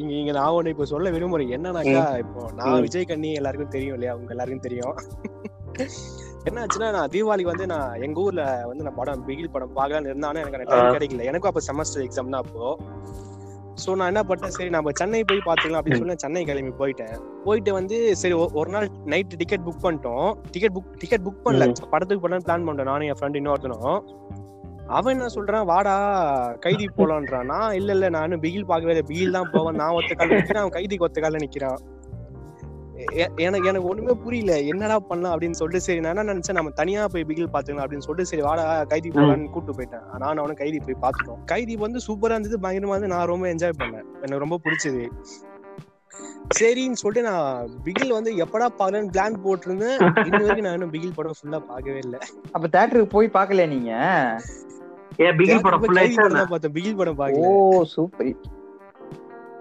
இங்க 0.00 0.12
இங்க 0.20 0.32
நான் 0.32 0.54
ஒண்ணு 0.56 0.72
இப்ப 0.74 0.84
சொல்ல 0.84 1.10
விரும்புறேன். 1.10 1.52
என்னன்னாக்கா 1.56 2.02
இப்போ 2.24 2.42
நான். 2.58 2.82
விஜய் 2.82 3.04
கண்ணி 3.04 3.30
எல்லாருக்கும் 3.32 3.74
தெரியும் 3.76 3.96
இல்லையா? 3.96 4.14
உங்க 4.18 4.32
எல்லாருக்கும் 4.34 4.66
தெரியும். 4.66 4.94
என்ன 6.48 6.60
ஆச்சுன்னா 6.62 6.90
நான் 6.96 7.10
தீபாவளிக்கு 7.14 7.52
வந்து 7.52 7.66
நான் 7.66 8.00
எங்க 8.06 8.18
ஊர்ல 8.20 8.42
வந்து 8.68 8.84
நான் 8.86 8.94
படம் 8.94 9.24
பிகில் 9.26 9.54
படம் 9.54 9.74
பார்க்கலாம்னு 9.76 10.10
இருந்தானே 10.12 10.42
எனக்கு 10.42 10.58
கிடைக்கல. 10.96 11.24
எனக்கும் 11.30 11.50
அப்ப 11.52 11.62
செமஸ்டர் 11.68 12.04
எக்ஸாம் 12.06 12.34
தான் 12.34 12.44
அப்போ. 12.44 12.64
சோ 13.84 13.90
நான் 13.98 14.10
என்ன 14.12 14.22
பண்ணேன் 14.28 14.54
சரி 14.56 14.70
நம்ம 14.74 14.92
சென்னை 15.00 15.20
போய் 15.30 15.46
பாத்துக்கலாம் 15.48 15.80
அப்படின்னு 15.80 16.00
சொல்லி 16.00 16.12
நான் 16.12 16.24
சென்னை 16.24 16.42
கிளம்பி 16.48 16.72
போயிட்டேன். 16.80 17.14
போயிட்டு 17.44 17.72
வந்து 17.78 17.96
சரி 18.22 18.34
ஒரு 18.60 18.70
நாள் 18.74 18.86
நைட் 19.12 19.36
டிக்கெட் 19.42 19.64
புக் 19.66 19.84
பண்ணிட்டோம். 19.84 20.28
டிக்கெட் 20.54 20.74
புக் 20.76 20.90
டிக்கெட் 21.02 21.24
புக் 21.26 21.44
பண்ணல. 21.46 21.66
படத்துக்கு 21.94 22.24
போலாம் 22.24 22.46
பிளான் 22.48 22.66
பண்ணிட்டோம். 22.68 22.90
நானும் 22.92 23.08
என் 23.10 23.18
ஃப்ரெண்ட் 23.20 23.38
இன்னொருத்தனும். 23.40 24.00
அவன் 24.96 25.14
என்ன 25.14 25.26
சொல்றான்? 25.34 25.64
வாடா 25.70 25.94
கைதி 26.64 26.84
போலான்றான். 26.98 27.48
நான் 27.52 27.74
இல்ல 27.78 27.92
இல்ல 27.96 28.08
நானும் 28.18 28.42
பிகில் 28.42 28.68
பார்க்கவே 28.70 28.92
இல்லை. 28.94 29.06
பிகில் 29.10 29.36
தான் 29.36 29.50
போவேன். 29.54 29.78
நான் 29.82 29.96
ஒத்த 29.98 30.14
கால 30.14 30.36
நிக்கிறேன். 30.38 30.62
அவன் 30.64 30.76
கைதிக்கு 30.76 31.06
ஒத்த 31.08 31.20
கால 31.20 31.40
நிக்கிறான். 31.44 31.80
எனக்கு 33.46 33.68
எனக்கு 33.70 33.88
ஒண்ணுமே 33.90 34.14
புரியல. 34.22 34.52
என்னடா 34.70 34.96
பண்ணலாம் 35.10 35.32
அப்படின்னு 35.34 35.58
சொல்லிட்டு 35.60 35.86
சரி 35.86 36.00
நான் 36.04 36.12
என்ன 36.14 36.32
நினைச்சேன் 36.32 36.58
நம்ம 36.58 36.72
தனியா 36.80 37.02
போய் 37.12 37.26
பிகில் 37.28 37.52
பாத்துக்கலாம் 37.54 37.86
அப்படின்னு 37.86 38.06
சொல்லிட்டு 38.06 38.30
சரி 38.30 38.42
வாடா 38.46 38.64
கைதி 38.92 39.08
போலான்னு 39.16 39.52
கூட்டு 39.56 39.76
போயிட்டேன். 39.78 40.06
நான் 40.22 40.40
அவனும் 40.42 40.60
கைதி 40.62 40.78
போய் 40.86 41.02
பாத்துட்டோம் 41.04 41.42
கைதி 41.52 41.76
வந்து 41.84 42.00
சூப்பரா 42.06 42.36
இருந்தது 42.36 42.64
பயங்கரமா 42.66 42.96
இருந்து 42.96 43.12
நான் 43.14 43.30
ரொம்ப 43.32 43.46
என்ஜாய் 43.54 43.78
பண்ணேன். 43.82 44.08
எனக்கு 44.24 44.44
ரொம்ப 44.44 44.58
பிடிச்சது. 44.66 45.04
சரின்னு 46.58 47.00
சொல்லிட்டு 47.00 47.28
நான் 47.30 47.72
பிகில் 47.86 48.16
வந்து 48.16 48.30
எப்படா 48.44 48.66
பாக்கலான்னு 48.78 49.12
பிளான் 49.14 49.42
போட்டிருந்தேன். 49.46 49.98
இன்ன 50.28 50.40
வரைக்கும் 50.44 50.66
நான் 50.66 50.76
இன்னும் 50.78 50.94
பிகில் 50.94 51.16
படம் 51.18 51.38
ஃபுல்லா 51.40 51.60
பார்க்கவே 51.72 52.00
இல்லை. 52.06 52.20
அப்ப 52.54 52.64
தேட்டருக்கு 52.76 53.14
போய் 53.16 53.34
பாக்கல 53.38 53.66
நீங்க? 53.74 53.90
ஏன் 55.24 55.36
பிகில் 55.40 55.64
படம்? 55.66 55.84
தான் 56.38 56.52
பார்த்தேன் 56.52 56.74
பிகில் 56.78 56.98
படம் 57.00 57.16
ஓ 57.16 57.20
பார்க்கல 57.22 57.84
சூப்பர் 57.96 58.32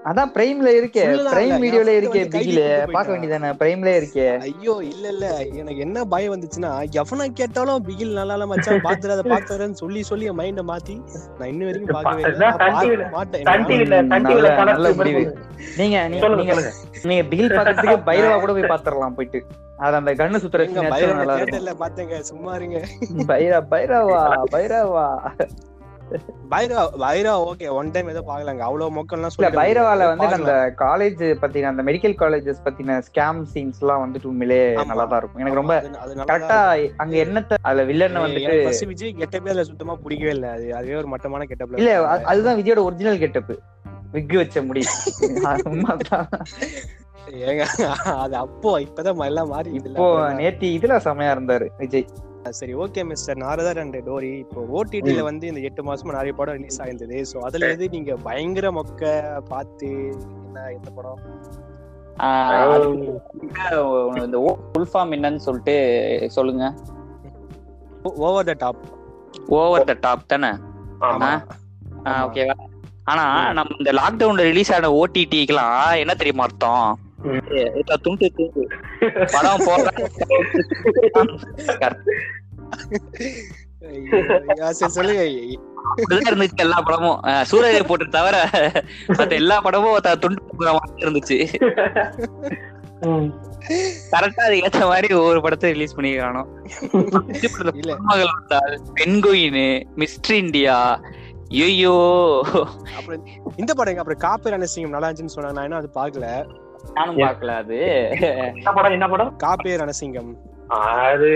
அதான் 0.08 0.32
பிரைம்ல 0.34 0.70
இருக்கே. 0.78 1.02
பிரைம் 1.28 1.62
வீடியோல 1.64 1.92
இருக்கே 1.96 2.22
பிகில 2.28 2.60
போயிட்டேன். 2.84 3.10
வேண்டியதானே 3.12 3.50
பிரைம்ல 3.60 3.90
இருக்கே. 3.98 4.26
ஐயோ 4.46 4.76
இல்ல 4.84 5.06
இல்ல. 5.08 5.26
எனக்கு 5.54 5.80
என்ன 5.80 6.06
பயம் 6.06 6.34
வந்துச்சுன்னா 6.34 6.72
எவனை 6.98 7.26
கேட்டாலும் 7.34 7.86
பிகில் 7.86 8.14
நல்லா 8.14 8.34
இல்ல 8.34 8.46
மச்சான் 8.46 8.82
பாத்துறாத 8.82 9.24
பாத்துறேன்னு 9.28 9.72
சொல்லி 9.74 10.04
சொல்லி 10.04 10.26
என் 10.26 10.40
மைண்ட 10.40 10.64
மாத்தி 10.64 10.96
நான் 11.40 11.50
இன்ன 11.50 11.66
வரைக்கும் 11.66 11.96
பார்க்கவே 11.98 12.24
இல்லை. 12.94 13.10
மாட்டேன். 13.10 13.46
நல்ல- 14.68 14.94
முடிவு. 14.94 15.24
நீங்க 15.78 15.98
நீங்க 16.08 16.56
நீங்க 17.04 17.24
பிகில் 17.30 17.54
பாக்கிறதுக்கு 17.54 17.98
பைரவா 18.10 18.40
கூட 18.40 18.52
போய் 18.54 18.72
பாத்துரலாம் 18.72 19.16
போயிட்டு. 19.16 19.42
அது 19.78 19.96
அந்த 19.96 20.12
கண்ணு 20.14 20.42
சுத்துற 20.44 20.62
எங்க 20.68 20.82
scene 20.82 20.92
பைரவ 20.94 21.16
நல்லா 21.16 21.36
இருக்கும். 21.40 21.82
பாத்தேங்க 21.82 22.20
சும்மா 22.26 22.54
இருங்க. 22.56 22.78
பைரா 23.28 23.60
Bairavaa 23.72 24.22
Bairavaa. 24.52 25.08
Bairavaa 26.52 26.84
Bairavaa 27.02 27.36
okay 27.48 27.68
one 27.76 27.90
time 27.94 28.10
ஏதோ 28.10 28.22
பாக்கலாங்க 28.28 28.62
அவ்வளவு 28.68 28.96
மொக்கம்லாம் 28.98 29.34
சொல்லிட 29.34 29.58
பைரவால. 29.58 30.06
வந்து 30.12 30.28
அந்த. 30.38 30.54
காலேஜ் 30.82 31.24
பத்தின 31.42 31.70
அந்த 31.72 31.84
மெடிக்கல் 31.88 32.16
காலேஜஸ் 32.22 32.62
பத்தின 32.66 32.98
ஸ்கேம் 33.08 33.42
சீன்ஸ் 33.52 33.82
எல்லாம் 33.82 34.04
வந்துட்டு 34.04 34.30
உண்மையிலே. 34.32 34.60
நல்லா 34.84 35.06
தான் 35.06 35.20
இருக்கும் 35.20 35.42
எனக்கு 35.44 35.62
ரொம்ப 35.62 35.76
கரெக்டா 36.30 36.60
அங்க 37.00 37.16
என்னத்த 37.24 37.60
அதுல 37.64 37.86
வில்லன் 37.90 38.24
வந்துட்டு 38.24 38.88
விஜய் 38.92 39.18
கெட்டப்பே 39.20 39.52
அதுல 39.52 39.66
சுத்தமா 39.72 39.96
பிடிக்கவே 40.04 40.34
இல்ல 40.36 40.50
அது 40.54 40.68
அதுவே 40.78 40.98
ஒரு 40.98 41.10
மட்டமான 41.14 41.48
கெட்டப்ல 41.50 41.82
இல்ல 41.82 41.94
அதுதான் 42.28 42.60
விஜயோட 42.62 42.84
ஒரிஜினல் 42.88 43.24
கெட்டப் 43.24 43.54
விக்கு 44.14 44.38
வச்ச 44.38 44.58
முடி 44.66 44.84
அது 45.48 45.64
உண்மைதான். 45.72 46.28
ஏங்க 47.46 47.64
அது 48.18 48.36
அப்போ 48.42 48.70
இப்பதான் 48.84 49.26
எல்லாம் 49.26 49.50
மாறி 49.50 49.70
இப்போ 49.80 50.06
நேத்தி 50.38 50.68
இதுல 50.76 51.00
செமையா 51.06 51.32
இருந்தாரு 51.36 51.66
விஜய் 51.80 52.06
சரி 52.52 52.74
ஓகே 52.76 53.02
மிஸ்டர் 53.04 53.38
நாரதா 53.38 53.72
ரெண்டு 53.80 54.00
டோரி. 54.08 54.32
இப்போ 54.44 54.60
ஓடிடில 54.76 55.22
வந்து 55.22 55.46
இந்த 55.48 55.62
எட்டு 55.62 55.82
மாசமா 55.84 56.16
நிறைய 56.18 56.34
படம் 56.34 56.58
ரிலீஸ் 56.60 56.80
ஆயிருந்தது. 56.82 57.18
சோ 57.32 57.38
அதுல 57.48 57.70
எது 57.76 57.88
நீங்க 57.90 58.16
பயங்கர 58.28 58.72
மொக்க 58.72 59.04
பார்த்து 59.50 59.90
என்ன 60.46 60.66
எந்த 60.78 60.90
படம்? 60.92 61.22
இந்த 64.26 64.38
ஃபுல் 64.70 64.90
ஃபார்ம் 64.92 65.14
என்னன்னு 65.18 65.46
சொல்லிட்டு 65.48 65.76
சொல்லுங்க. 66.38 66.66
Over 68.28 68.50
the 68.50 68.56
top 68.64 68.84
over 69.58 69.90
the 69.90 69.96
top 70.06 70.30
தானே? 70.34 70.52
ஆமா. 71.10 71.32
ஆ 72.08 72.12
ஓகேவா 72.28 72.56
ஆனா 73.12 73.26
நம்ம 73.58 73.76
இந்த 73.80 73.92
லாக்டவுன்ல 74.00 74.46
ரிலீஸ் 74.50 74.72
ஆன 74.78 74.90
ஓடிடிக்கெல்லாம் 75.00 76.00
என்ன 76.04 76.14
தெரியுமா 76.16 76.46
அர்த்தம்? 76.48 76.88
துண்டு 78.06 78.28
துண்டு. 78.38 78.64
படம் 79.34 79.64
போடுற. 79.68 79.90
சரி 80.20 80.38
சொல்லுங்க 84.96 85.24
இருந்துச்சு 86.32 86.64
எல்லா 86.66 86.80
படமும். 86.88 87.20
சூரரை 87.50 87.84
போட்டு 87.88 88.06
தவிர 88.18 88.38
மத்த 89.18 89.34
எல்லா 89.42 89.58
படமும் 89.66 90.00
துண்டு 90.24 91.04
இருந்துச்சு. 91.04 91.38
கரெக்டா 94.12 94.44
அது 94.48 94.56
ஏத்த 94.66 94.82
மாதிரி 94.92 95.08
ஒவ்வொரு 95.20 95.40
படத்தை 95.46 95.72
ரிலீஸ் 95.72 95.96
வந்தால் 98.32 98.76
பெண்குயின் 99.00 99.62
மிஸ்டர் 100.02 100.38
இந்தியா 100.44 100.78
ஐயோ 101.66 101.96
அப்புறம் 102.98 103.28
இந்த 103.56 103.72
படம் 103.74 104.02
அப்புறம் 104.04 104.24
காப்பி 104.26 104.54
ரணசிங்கம் 104.56 104.96
நல்லா 104.96 105.10
இருந்துச்சுன்னு 105.10 105.36
சொன்னாங்க. 105.36 105.58
நான் 105.58 105.68
இன்னும் 105.68 105.82
அது 105.82 105.92
பாக்கல 106.00 106.30
நானும் 106.98 107.18
பார்க்கல 107.18 107.54
அது. 107.62 107.78
என்ன 108.60 108.72
படம் 108.74 108.96
என்ன 108.98 109.08
படம்? 109.10 109.32
காப்பே 109.44 109.78
ரணசிங்கம் 109.84 110.32
அது 110.68 111.30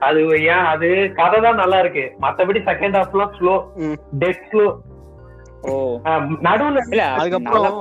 அது 0.00 0.20
ஏன்? 0.46 0.64
அது 0.64 0.88
கதை 1.14 1.40
தான் 1.40 1.56
நல்லா 1.56 1.78
இருக்கு. 1.78 2.04
மத்தபடி 2.20 2.60
செகண்ட் 2.64 2.98
ஹாஃப்லாம் 2.98 3.34
ஸ்லோ 3.38 3.54
ம். 3.82 3.96
டெட் 4.18 4.44
ஸ்லோ 4.50 4.66
ஓ. 5.64 5.74
நடுவுல 6.46 6.80
இல்ல 6.86 7.04
அதுக்கப்புறம் 7.14 7.78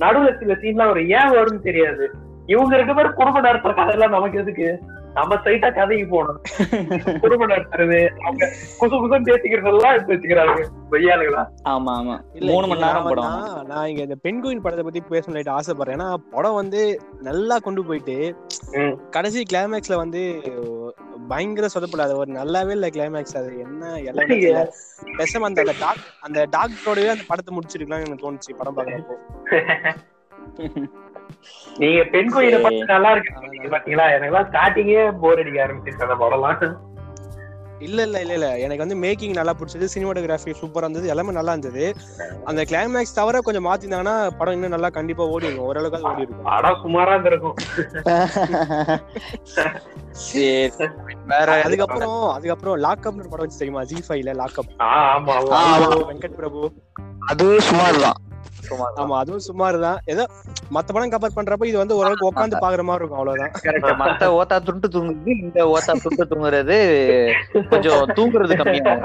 நடுவுல 0.00 0.30
சில 0.38 0.54
சீன்லாம் 0.54 0.90
ஒரு 0.90 1.02
ஏன் 1.12 1.32
வரும்னு 1.34 1.60
தெரியாது. 1.60 2.04
இவங்க 2.48 2.76
ரெண்டு 2.76 2.94
பேரும் 2.94 3.14
குடும்ப 3.14 3.40
நடத்துற 3.40 3.72
கதையெல்லாம் 3.74 4.10
நமக்கு 4.10 4.38
எதுக்கு? 4.38 4.68
நம்ம 5.14 5.34
சைட்டா 5.44 5.68
கதைக்கு 5.72 6.06
போகணும். 6.06 6.38
குடும்பம் 7.22 7.52
நடத்துறது 7.52 7.98
அவங்க 8.20 8.44
குசு 8.80 8.96
குசம் 8.96 9.26
பேசிக்கிறதெல்லாம் 9.26 9.94
எடுத்து 9.94 10.12
வச்சுக்கிறாங்க. 10.14 10.56
வெய்யாளுகளா 10.90 11.42
ஆமா 11.66 11.92
ஆமா. 12.00 12.16
இல்ல, 12.34 12.48
மூணு 12.50 12.66
மணி 12.66 12.84
நேரம் 12.84 13.06
படம். 13.08 13.28
நான் 13.28 13.66
நான் 13.66 13.88
இங்க 13.88 14.02
இந்த 14.02 14.18
பெண்குயின் 14.24 14.62
படத்தை 14.62 14.84
பத்தி 14.84 15.02
பேசணும் 15.10 15.36
லைட் 15.38 15.56
ஆசைப்படுறேன். 15.56 15.96
ஏன்னா 15.98 16.08
படம் 16.34 16.54
வந்து 16.54 16.82
நல்லா 17.22 17.58
கொண்டு 17.58 17.84
போயிட்டு 17.84 18.16
ம். 18.76 18.94
கடைசி 19.10 19.42
கிளைமேக்ஸ்ல 19.50 19.96
வந்து 19.96 20.22
பயங்கர 21.28 21.66
சொதப்படாது 21.68 22.14
ஒரு 22.16 22.30
நல்லாவே 22.32 22.70
இல்ல 22.70 22.88
கிளைமேக்ஸ் 22.88 23.36
அது 23.36 23.50
என்ன 23.60 23.82
எல்லாம். 24.02 24.30
பேசாம 25.18 25.48
அந்த 25.50 25.62
டாக் 25.80 26.04
அந்த 26.22 26.46
டாக்டரோடவே 26.52 27.10
அந்த 27.10 27.24
படத்தை 27.28 27.54
முடிச்சிருக்கலாம்னு 27.56 28.06
எனக்கு 28.06 28.26
தோணுச்சு 28.26 28.58
படம் 28.58 28.78
பாக்குறப்போ 28.78 29.16
நீங்க 31.78 32.02
பெண் 32.12 32.30
கோயிலை 32.32 32.58
நல்லா 32.88 33.10
இருக்கு. 33.14 33.32
பாத்தீங்களா? 33.72 34.04
எனக்கெல்லாம் 34.12 34.48
ஸ்டார்டிங்கே 34.50 35.00
போர் 35.22 35.40
அடிக்க 35.42 35.64
ஆரம்பிச்சிருச்சு 35.64 36.06
அந்த 36.06 36.16
படம்லாம். 36.22 36.60
இல்ல 37.80 37.98
இல்ல 38.02 38.18
இல்ல 38.20 38.34
இல்ல. 38.34 38.48
எனக்கு 38.56 38.82
வந்து 38.82 38.96
மேக்கிங் 38.96 39.34
நல்லா 39.34 39.52
பிடிச்சது 39.54 39.86
சினிமாட்டோகிராஃபி 39.92 40.52
சூப்பரா 40.60 40.84
இருந்தது 40.84 41.08
எல்லாமே 41.08 41.32
நல்லா 41.32 41.52
இருந்தது. 41.52 41.84
அந்த 42.46 42.60
கிளைமேக்ஸ் 42.64 43.14
தவிர 43.14 43.40
கொஞ்சம் 43.40 43.66
மாத்திருந்தாங்கன்னா 43.66 44.14
படம் 44.38 44.56
இன்னும் 44.56 44.74
நல்லா 44.74 44.90
கண்டிப்பா 44.90 45.24
ஓடி 45.26 45.46
இருக்கும் 45.46 45.68
ஓரளவுக்கு 45.68 46.10
ஓடி 46.10 46.24
இருக்கும் 46.24 46.48
படம் 46.48 46.80
சுமாரா 46.84 47.14
இருந்திருக்கும் 47.14 47.56
சரி. 50.22 50.88
வேற 51.26 51.48
அதுக்கப்புறம் 51.64 52.20
அதுக்கப்புறம் 52.30 52.78
லாக்அப்னு 52.84 53.30
படம் 53.30 53.44
வச்சு 53.44 53.58
தெரியுமா? 53.58 53.82
ஜி 53.84 53.98
ஃபைவ்ல 54.06 54.34
லாக்அப். 54.40 54.70
வெங்கட் 56.10 56.38
பிரபு. 56.38 56.62
தான் 57.32 57.48
சுமார் 57.68 58.00
தான் 58.00 58.18
ஆமா 58.96 59.16
அதுவும் 59.20 59.44
சுமார் 59.46 59.76
தான் 59.80 59.98
ஏதோ 60.06 60.24
மத்த 60.70 60.88
படம் 60.88 61.12
கம்பேர் 61.12 61.36
பண்றப்ப 61.36 61.68
இது 61.68 61.78
வந்து 61.80 61.96
ஓரளவுக்கு 61.98 62.28
உட்காந்து 62.28 62.62
பாக்குற 62.62 62.82
மாதிரி 62.84 63.00
இருக்கும் 63.00 63.20
அவ்வளவுதான். 63.20 63.52
கரெக்ட் 63.60 64.00
மத்த 64.02 64.30
ஓத்தா 64.36 64.56
துண்டு 64.66 64.88
தூங்குது 64.94 65.34
இந்த 65.38 65.66
ஓத்தா 65.72 65.94
துண்டு 66.04 66.26
தூங்குறது 66.26 66.78
கொஞ்சம் 67.70 68.02
தூங்குறது 68.18 68.56
கம்மியாகும் 68.60 69.04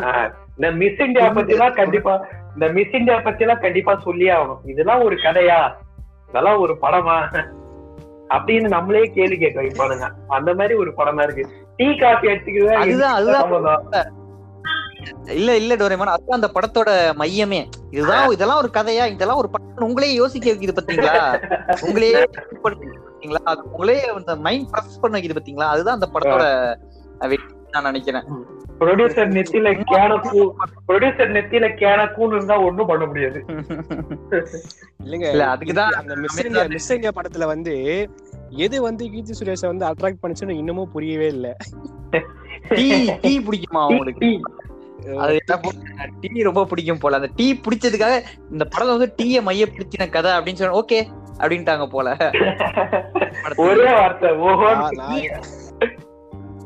ஆ, 0.00 0.10
இந்த 0.56 0.68
மிஸ் 0.80 1.02
இந்தியா 1.04 1.28
பத்தி 1.36 1.54
எல்லாம் 1.56 1.78
கண்டிப்பா 1.78 2.14
இந்த 2.54 2.66
மிஸ் 2.76 2.96
இந்தியா 2.98 3.16
பத்தி 3.20 3.44
எல்லாம் 3.44 3.62
கண்டிப்பா 3.62 3.92
சொல்லியே 4.04 4.32
ஆகணும். 4.36 4.62
இதெல்லாம் 4.66 5.02
ஒரு 5.04 5.16
கதையா? 5.24 5.58
இதெல்லாம் 6.30 6.60
ஒரு 6.60 6.74
படமா? 6.80 7.16
அப்படின்னு 8.30 8.68
நம்மளே 8.72 9.02
கேள்வி 9.12 9.36
கேட்க 9.38 9.58
வைப்பானுங்க 9.60 10.06
அந்த 10.32 10.50
மாதிரி 10.54 10.74
ஒரு 10.78 10.90
படமா 10.96 11.22
இருக்கு. 11.26 11.44
டீ 11.78 11.86
காஃபி 11.98 12.26
அடிச்சுக்கிறதா 12.30 12.78
அதுதான், 12.82 13.14
அதுதான். 13.18 14.08
இல்ல 15.32 15.56
இல்ல 15.56 15.76
டோரேமான். 15.76 16.14
அதுதான் 16.14 16.38
அந்த 16.40 16.50
படத்தோட 16.54 16.90
மையமே. 17.18 17.60
இதுதான் 17.90 18.32
இதெல்லாம் 18.32 18.58
ஒரு 18.58 18.70
கதையா 18.74 19.06
இதெல்லாம் 19.06 19.38
ஒரு 19.38 19.50
படம். 19.50 19.66
உங்களே 19.88 20.14
யோசிக்க 20.14 20.46
வைக்குது 20.50 20.76
பாத்தீங்களா? 20.78 21.14
உங்களையே 21.88 22.22
பாத்தீங்களா? 22.64 23.42
அது 23.44 23.62
உங்களே 23.70 23.98
அந்த 24.10 24.36
மைண்ட் 24.46 24.70
ப்ரஸ் 24.72 25.00
பண்ண 25.00 25.16
வைக்குது 25.16 25.38
பாத்தீங்களா? 25.38 25.68
அதுதான் 25.68 25.98
அந்த 25.98 26.08
படத்தோட 26.14 26.44
வெற்றி 27.26 27.54
நான் 27.74 27.84
நினைக்கிறேன். 27.84 28.26
ப்ரொடியூசர் 28.80 29.32
நெத்தியில 29.36 29.68
கேனக்கூ 29.90 30.42
ப்ரொடியூசர் 30.88 31.32
நெத்தியில 31.36 31.66
கேனக்கூன்னு 31.80 32.36
இருந்தா 32.36 32.56
ஒண்ணும் 32.60 32.90
பண்ண 32.90 33.04
முடியாது. 33.06 33.38
இல்லங்க 35.04 35.26
இல்ல 35.32 35.44
அதுக்குதான் 35.54 35.96
அந்த 35.98 36.14
மிஸ் 36.16 36.38
இந்தியா 36.44 36.64
மிஸ் 36.68 36.90
இந்தியா 36.90 37.12
படத்துல 37.16 37.46
வந்து 37.46 37.74
எது 38.64 38.76
வந்து 38.82 39.04
கீர்த்தி 39.10 39.32
சுரேஷ 39.32 39.64
வந்து 39.66 39.84
அட்ராக்ட் 39.84 40.22
பண்ணுச்சுன்னு 40.22 40.58
இன்னமும் 40.58 40.92
புரியவே 40.92 41.26
இல்ல. 41.26 41.48
டீ 42.78 42.86
டீ 43.22 43.32
பிடிக்குமா 43.46 43.82
உங்களுக்கு? 43.90 44.28
டீ. 44.98 45.16
அது 45.22 45.34
என்ன 45.40 45.56
டீ 46.24 46.42
ரொம்ப 46.42 46.64
பிடிக்கும் 46.64 46.98
போல 46.98 47.20
அந்த 47.20 47.30
டீ 47.36 47.46
பிடிச்சதுக்காக 47.64 48.16
இந்த 48.50 48.66
படம் 48.66 48.92
வந்து 48.94 49.10
டீய 49.18 49.42
மையப்படுத்தின 49.42 50.10
கதை 50.10 50.32
அப்படின்னு 50.32 50.62
சொன்ன 50.62 50.78
ஓகே 50.82 51.00
அப்படின்ட்டாங்க 51.40 51.86
போல 51.88 52.08
ஒரே 53.62 53.88
வார்த்தை 53.92 54.30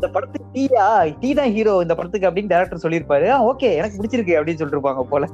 இந்த 0.03 0.15
படத்துக்கு 0.15 0.47
டீயா? 0.55 0.85
டீ 1.21 1.29
தான் 1.35 1.53
ஹீரோ 1.53 1.73
இந்த 1.83 1.95
படத்துக்கு 1.95 2.29
அப்படின்னு 2.29 2.53
டேரக்டர் 2.53 2.83
சொல்லியிருப்பாரு. 2.85 3.27
ஓகே 3.51 3.69
எனக்கு 3.75 3.99
பிடிச்சிருக்கு 3.99 4.35
அப்படின்னு 4.39 4.61
சொல்லிட்டு 4.61 4.79
இருப்பாங்க 4.79 5.03
போல 5.05 5.27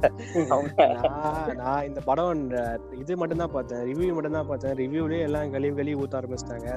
நான் 1.61 1.85
இந்த 1.87 1.99
படம் 2.05 2.33
இந்த 2.35 2.57
இது 2.99 3.17
மட்டும் 3.17 3.41
தான் 3.43 3.51
பார்த்தேன். 3.51 3.81
ரிவ்யூ 3.87 4.09
மட்டும் 4.13 4.37
தான் 4.37 4.47
பார்த்தேன். 4.47 4.75
ரிவ்யூலயே 4.81 5.21
எல்லாம் 5.27 5.51
கழிவு 5.51 5.75
கழிவு 5.75 6.01
ஊத்த 6.03 6.19
ஆரம்பிச்சிட்டாங்க. 6.19 6.67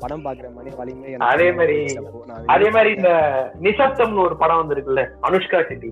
படம் 0.00 0.24
பாக்குற 0.24 0.48
மணி 0.54 0.70
வலிமை 0.78 1.10
அதே 1.26 1.48
மாதிரி- 1.52 1.82
அதே 2.54 2.68
மாதிரி 2.70 2.92
இந்த 2.96 3.10
நிசப்தம்னு 3.62 4.24
ஒரு 4.24 4.36
படம் 4.36 4.60
வந்திருக்குல்ல 4.62 5.04
அனுஷ்கா 5.28 5.60
செட்டி. 5.68 5.90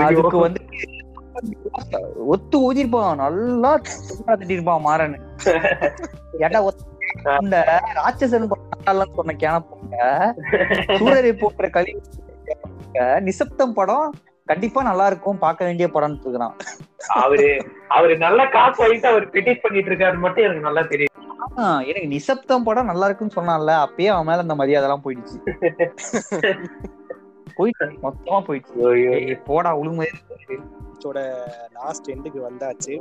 அதுக்கு 0.00 0.38
வந்து 0.38 0.62
ஒத்து 2.28 2.56
ஊதிருப்பான் 2.66 3.20
நல்லா 3.20 3.72
திட்டிருப்பான் 4.40 4.86
மாறன். 4.88 5.18
ஏட்டா 6.44 6.60
ஒத்த- 6.68 6.86
இந்த 7.42 7.58
ராட்சசன் 7.98 8.50
படம் 8.52 9.14
சொன்ன 9.18 9.36
கேனப்போங்க. 9.44 9.96
சூரரை 10.98 11.32
போன்ற 11.42 11.68
கழி 11.76 11.94
நிசப்தம் 13.28 13.76
படம் 13.78 14.08
கண்டிப்பா 14.50 14.80
நல்லா 14.88 15.04
இருக்கும் 15.10 15.42
பார்க்க 15.42 15.66
வேண்டிய 15.68 15.86
படம்னு 15.94 16.24
இருக்கிறான் 16.24 16.54
அவரு 17.22 17.48
அவரு 17.96 18.14
நல்ல 18.24 18.40
காசு 18.54 18.76
வாங்கிட்டு 18.82 19.10
அவர் 19.12 19.26
பிட்டிஷ் 19.34 19.62
பண்ணிட்டு 19.64 19.90
இருக்காரு 19.90 20.18
மட்டும் 20.24 20.46
எனக்கு 20.46 20.66
நல்லா 20.68 20.82
தெரியும். 20.92 21.08
எனக்கு 21.90 22.08
நிசப்தம் 22.14 22.66
படம் 22.68 22.90
நல்லா 22.90 23.06
இருக்குன்னு 23.08 23.36
சொன்னான்ல 23.38 23.72
அப்பயே 23.84 24.10
அவன் 24.14 24.28
மேல 24.30 24.44
அந்த 24.46 24.56
மரியாதை 24.60 24.86
எல்லாம் 24.88 25.04
போயிடுச்சு. 25.06 25.38
போயிடுச்சு 27.58 28.00
மொத்தமா 28.06 28.40
போயிடுச்சு. 28.48 29.36
போடா 29.48 29.72
உளுமை 29.82 30.08
லாஸ்ட் 31.78 32.08
எண்டுக்கு 32.14 32.40
வந்தாச்சு. 32.46 32.94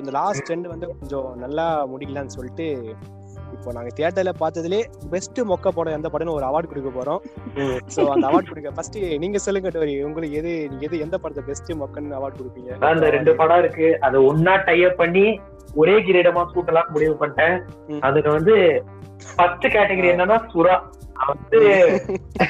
இந்த 0.00 0.12
லாஸ்ட் 0.18 0.52
எண்ட் 0.54 0.72
வந்து 0.72 0.86
கொஞ்சம் 0.92 1.28
நல்லா 1.42 1.66
முடிக்கலாம்னு 1.92 2.36
சொல்லிட்டு 2.36 2.66
இப்போ 3.64 3.74
நாங்க 3.74 3.90
தியேட்டர்ல 3.96 4.32
பார்த்ததுலே 4.40 4.84
பெஸ்ட் 5.10 5.40
மொக்க 5.40 5.68
படம் 5.68 5.92
எந்த 5.92 6.08
படம்னு 6.08 6.30
ஒரு 6.30 6.46
அவார்ட் 6.46 6.66
கொடுக்க 6.66 6.90
போறோம். 7.00 7.18
ஸோ 7.96 8.08
அந்த 8.08 8.26
அவார்ட் 8.26 8.48
கொடுக்க 8.48 8.70
ஃபர்ஸ்ட் 8.70 8.98
நீங்க 8.98 9.38
சொல்லுங்க 9.38 9.68
டோரி 9.68 10.02
உங்களுக்கு 10.02 10.36
எது 10.36 10.66
நீங்க 10.68 10.84
எது 10.86 11.00
எந்த 11.00 11.18
படத்தை 11.18 11.44
பெஸ்ட் 11.46 11.72
மொக்கன்னு 11.72 12.16
அவார்ட் 12.20 12.40
கொடுப்பீங்க? 12.42 12.72
அதான் 12.80 12.94
இந்த 12.94 13.10
ரெண்டு 13.10 13.34
படம் 13.34 13.58
இருக்கு 13.58 14.00
அதை 14.00 14.26
ஒன்னா 14.26 14.64
டைப் 14.64 14.96
பண்ணி 14.96 15.40
ஒரே 15.74 16.02
கிரீடமா 16.02 16.46
கூட்டலாம் 16.54 16.88
முடிவு 16.88 17.16
பண்ணிட்டேன். 17.20 17.62
அதுல 18.00 18.30
வந்து 18.30 18.84
ஃபர்ஸ்ட் 19.36 19.66
கேட்டகரி 19.66 20.12
என்னன்னா 20.14 20.50
சுறா. 20.54 20.80
வந்து 21.26 22.02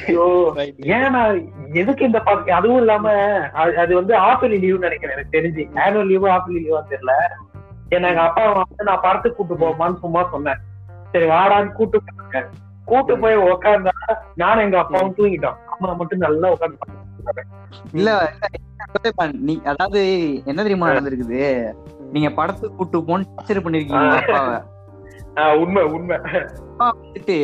ஐயோ. 0.07 0.53
ஏன் 0.77 1.73
எதுக்கு 1.73 2.05
இந்த 2.05 2.19
படம் 2.19 2.45
அதுவும் 2.45 2.77
இல்லாம 2.77 3.11
அது- 3.37 3.93
வந்து 3.93 4.17
ஆஃபலி 4.17 4.59
லீவ் 4.59 4.77
நினைக்கிறேன் 4.77 5.17
எனக்கு 5.17 5.39
தெரிஞ்சு. 5.39 5.77
ஆனுவல் 5.77 6.05
லீவ் 6.05 6.25
ஆஃபலி 6.25 6.57
லீவா 6.57 6.81
தெரியல. 6.89 7.11
ஏன்னா 7.89 8.07
எங்க 8.07 8.21
அப்பா 8.21 8.51
வந்து 8.51 8.83
நான் 8.83 8.99
படத்துக்கு 9.01 9.45
கூட்டு 9.45 9.67
போமான்னு 9.67 9.99
சும்மா 9.99 10.27
சொன்னேன். 10.31 10.57
சரி 11.13 11.25
வாடான்னு 11.31 11.71
கூட்டு 11.71 11.97
போனாங்க. 11.99 12.39
கூட்டு 12.85 13.13
போய் 13.19 13.35
உக்காந்தா 13.45 13.93
நானும் 14.35 14.63
எங்க 14.63 14.77
அப்பாவும் 14.79 15.15
தூங்கிட்டோம். 15.17 15.57
அம்மா 15.73 15.93
மட்டும் 16.01 16.25
நல்லா 16.25 16.47
உட்காந்து 16.55 16.91
இல்ல 17.93 18.09
நீ 19.43 19.53
அதாவது 19.63 19.99
என்ன 20.45 20.59
தெரியுமா 20.61 20.89
நடந்திருக்குது? 20.89 21.41
நீங்க 22.11 22.29
படத்துக்கு 22.29 22.77
கூட்டு 22.77 22.97
போன்னு 22.99 23.29
டார்ச்சர் 23.29 23.65
பண்ணிருக்கீங்க 23.65 24.09
அப்பாவை. 24.17 24.57
உண்மை 25.61 25.83
உண்மை. 25.95 26.17
வந்துட்டு 26.81 27.37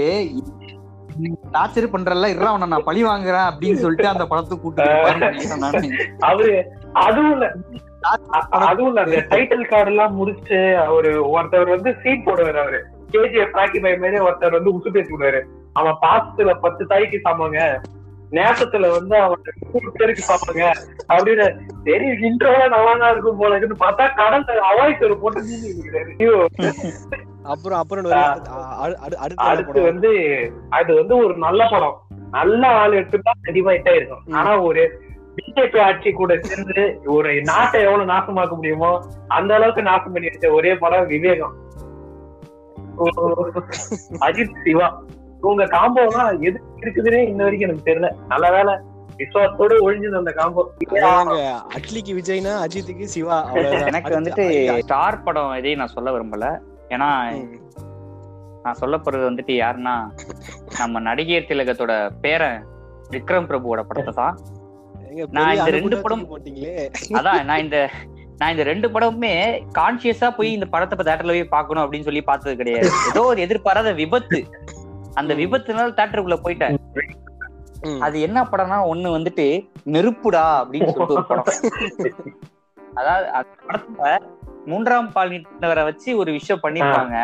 டார்ச்சர் 1.55 1.93
பண்றல 1.93 2.27
இருறா 2.33 2.51
நான் 2.65 2.87
பழி 2.89 3.01
வாங்குறேன் 3.05 3.47
அப்படின்னு 3.49 3.81
சொல்லிட்டு 3.83 4.11
அந்த 4.11 4.25
படத்துக்கு 4.27 4.63
கூட்டு. 4.65 4.83
அவரு 6.29 6.53
அதுவும் 7.05 7.33
இல்ல. 7.33 7.47
அதுவும் 8.67 8.89
இல்ல 8.91 9.01
அந்த 9.07 9.19
டைட்டில் 9.31 9.69
கார்டு 9.71 9.91
எல்லாம் 9.91 10.15
முடிச்சு 10.15 10.59
அவரு 10.85 11.11
ஒருத்தவர் 11.33 11.75
வந்து 11.75 11.91
சீட் 12.03 12.27
போடுவாரு 12.27 12.61
அவரு. 12.65 12.81
கேஜிஎஃப் 13.13 13.57
ராக்கி 13.57 13.79
பை 13.79 13.93
மாதிரி 13.97 14.19
ஒருத்தர் 14.19 14.57
வந்து 14.57 14.73
உசு 14.73 14.89
பேசி 14.89 15.13
விடுவாரு. 15.13 15.41
அவன் 15.73 15.97
பாசத்துல 16.01 16.53
பத்து 16.59 16.83
தாய்க்கு 16.87 17.19
சாமாங்க 17.23 17.61
நேசத்துல 18.31 18.87
வந்து 18.91 19.15
அவன் 19.17 19.39
நூறு 19.63 19.91
பேருக்கு 19.91 20.23
சாப்பாங்க 20.23 20.63
அப்படின்னு 21.09 21.45
சரி 21.85 22.07
இன்ட்ரோல 22.27 22.67
நல்லா 22.67 22.93
தான் 22.95 23.11
இருக்கும் 23.11 23.37
போல 23.37 23.53
இருக்குன்னு 23.53 23.83
பார்த்தா 23.85 24.05
கடல்ல 24.19 24.59
அவாய் 24.69 25.03
ஒரு 25.03 25.17
போட்டு 25.19 25.41
ஐயோ. 26.17 26.35
அப்புறம் 27.45 27.79
அப்புறம் 27.79 28.05
அடுத்த-? 29.17 29.81
வந்து 29.81 30.11
அது 30.69 30.91
வந்து 30.95 31.17
ஒரு 31.17 31.33
நல்ல 31.37 31.69
படம். 31.69 31.97
நல்ல 32.29 32.67
ஆள் 32.79 32.93
எடுத்துட்டா 32.93 33.31
கண்டிப்பா 33.41 33.71
ஹிட் 33.71 33.89
ஆயிருக்கும். 33.89 34.23
ஆனா 34.33 34.51
ஒரு 34.61 34.81
பிஜேபி 35.37 35.79
ஆட்சி 35.79 36.11
கூட 36.11 36.33
சேர்ந்து 36.39 36.81
ஒரு 37.05 37.41
நாட்டை 37.41 37.81
எவ்வளவு 37.81 38.11
நாசமாக்க 38.11 38.53
முடியுமோ 38.55 38.91
அந்த 39.27 39.53
அளவுக்கு 39.55 39.81
நாசம் 39.81 40.13
பண்ணி 40.13 40.27
வச்ச 40.27 40.51
ஒரே 40.51 40.77
படம் 40.77 41.07
விவேகம். 41.07 41.55
அஜித் 44.19 44.59
சிவா. 44.63 44.87
உங்க 45.41 45.65
காம்போலாம் 45.67 46.31
எது 46.41 46.57
இருக்குதுன்னே 46.79 47.21
இன்ன 47.27 47.43
வரைக்கும் 47.43 47.69
எனக்கு 47.69 47.87
தெரியல. 47.89 48.09
நல்ல 48.27 48.51
வேலை 48.51 48.73
விசுவாசத்தோட 49.17 49.73
ஒழிஞ்சது 49.85 50.17
அந்த 50.17 50.31
காம்போ 50.31 50.61
அட்லிக்கு 51.77 52.13
விஜய்னா 52.13 52.53
அஜித்துக்கு 52.65 53.05
சிவா 53.05 53.37
அவ்வளவுதான். 53.43 53.87
எனக்கு 53.87 54.13
வந்துட்டு 54.15 54.45
ஸ்டார் 54.81 55.23
படம் 55.23 55.53
எதையும் 55.53 55.79
நான் 55.79 55.95
சொல்ல 55.95 56.11
விரும்பல. 56.11 56.47
ஏன்னா. 56.89 57.09
நான் 58.63 58.73
சொல்ல 58.73 58.97
போறது 58.97 59.29
வந்துட்டு 59.29 59.53
யாருன்னா 59.55 59.95
நம்ம 60.79 60.99
நடிகர் 60.99 61.49
திலகத்தோட 61.49 61.93
பேரன் 62.21 62.59
விக்ரம் 63.09 63.47
பிரபுவோட 63.49 63.81
படத்தை 63.83 64.13
தான். 64.13 64.35
நான் 65.31 65.55
இந்த 65.55 65.71
ரெண்டு 65.71 65.97
படம் 66.01 66.23
அதான் 67.19 67.45
நான் 67.45 67.59
இந்த 67.59 67.77
நான் 68.39 68.51
இந்த 68.51 68.63
ரெண்டு 68.63 68.87
படமுமே 68.87 69.63
கான்சியஸா 69.77 70.35
போய் 70.35 70.53
இந்த 70.53 70.65
படத்தை 70.65 71.05
தேட்டர்ல 71.05 71.27
போய் 71.27 71.43
பார்க்கணும் 71.47 71.83
அப்படின்னு 71.83 72.03
சொல்லி 72.03 72.21
பார்த்தது 72.21 72.55
கிடையாது. 72.55 72.89
ஏதோ 73.11 73.23
ஒரு 73.23 73.41
எதிர்பாராத 73.41 73.93
விபத்து. 73.93 74.45
அந்த 75.13 75.33
விபத்துனால 75.33 75.93
தேட்டருக்குள்ள 75.93 76.37
போயிட்டேன். 76.43 76.77
அது 77.99 78.21
என்ன 78.21 78.43
படம்னா 78.43 78.77
ஒண்ணு 78.91 79.09
வந்துட்டு 79.17 79.67
நெருப்புடா 79.85 80.45
அப்படின்னு 80.61 80.91
சொல்லிட்டு 80.91 81.13
ஒரு 81.13 81.23
படம். 81.23 81.45
அதாவது 82.95 83.27
அந்த 83.29 83.49
படத்துல 83.67 84.17
மூன்றாம் 84.65 85.11
பாலினரை 85.15 85.83
வச்சு 85.83 86.17
ஒரு 86.17 86.31
விஷயம் 86.31 86.63
பண்ணிருப்பாங்க. 86.63 87.15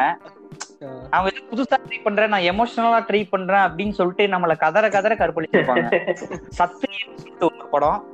அவங்க 1.09 1.29
இது 1.31 1.47
புதுசா 1.51 1.77
ட்ரை 1.85 2.03
பண்றேன் 2.03 2.29
நான் 2.29 2.49
எமோஷனலா 2.51 2.99
ட்ரை 3.09 3.29
பண்றேன் 3.29 3.61
அப்படின்னு 3.61 3.89
சொல்லிட்டு 3.89 4.27
நம்மள 4.27 4.57
கதற 4.57 4.89
கதற 4.89 5.15
கற்பழிச்சிருப்பாங்க. 5.15 5.89
சத்தியம் 6.59 7.15
ஒரு 7.39 7.67
படம். 7.71 8.13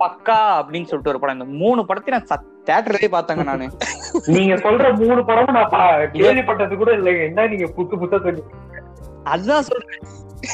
பக்கா 0.00 0.38
அப்படின்னு 0.58 0.88
சொல்லிட்டு 0.88 1.12
ஒரு 1.12 1.20
படம். 1.22 1.38
இந்த 1.38 1.48
மூணு 1.62 1.80
படத்தையும் 1.88 2.16
நான் 2.18 2.28
தேட்டர்லயே 2.68 3.10
பார்த்தாங்க 3.14 3.44
நானு. 3.50 3.66
நீங்க 4.34 4.54
சொல்ற 4.66 4.90
மூணு 5.02 5.20
படமும் 5.30 5.56
நான் 5.58 5.72
கேள்விப்பட்டது 6.18 6.76
கூட 6.82 6.92
இல்லைங்க. 6.98 7.24
என்ன 7.30 7.48
நீங்க 7.54 7.68
புத்து 7.78 8.02
புத்தா 8.02 8.20
சொல்லி 8.26 8.44
அதுதான் 9.32 9.66
சொல்றேன். 9.66 10.02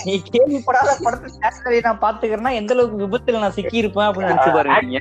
நீ 0.00 0.12
கேள்விப்படாத 0.26 0.90
படத்தை 1.04 1.28
தேட்டர்லயே 1.36 1.80
நான் 1.86 2.02
பாத்துக்கிறேன்னா 2.02 2.52
எந்த 2.58 2.74
அளவுக்கு 2.74 3.00
விபத்துல 3.02 3.40
நான் 3.44 3.56
சிக்கி 3.56 3.80
இருப்பேன் 3.80 4.08
அப்படின்னு 4.08 4.32
நினைச்சு 4.32 4.52
பாருங்க 4.56 4.98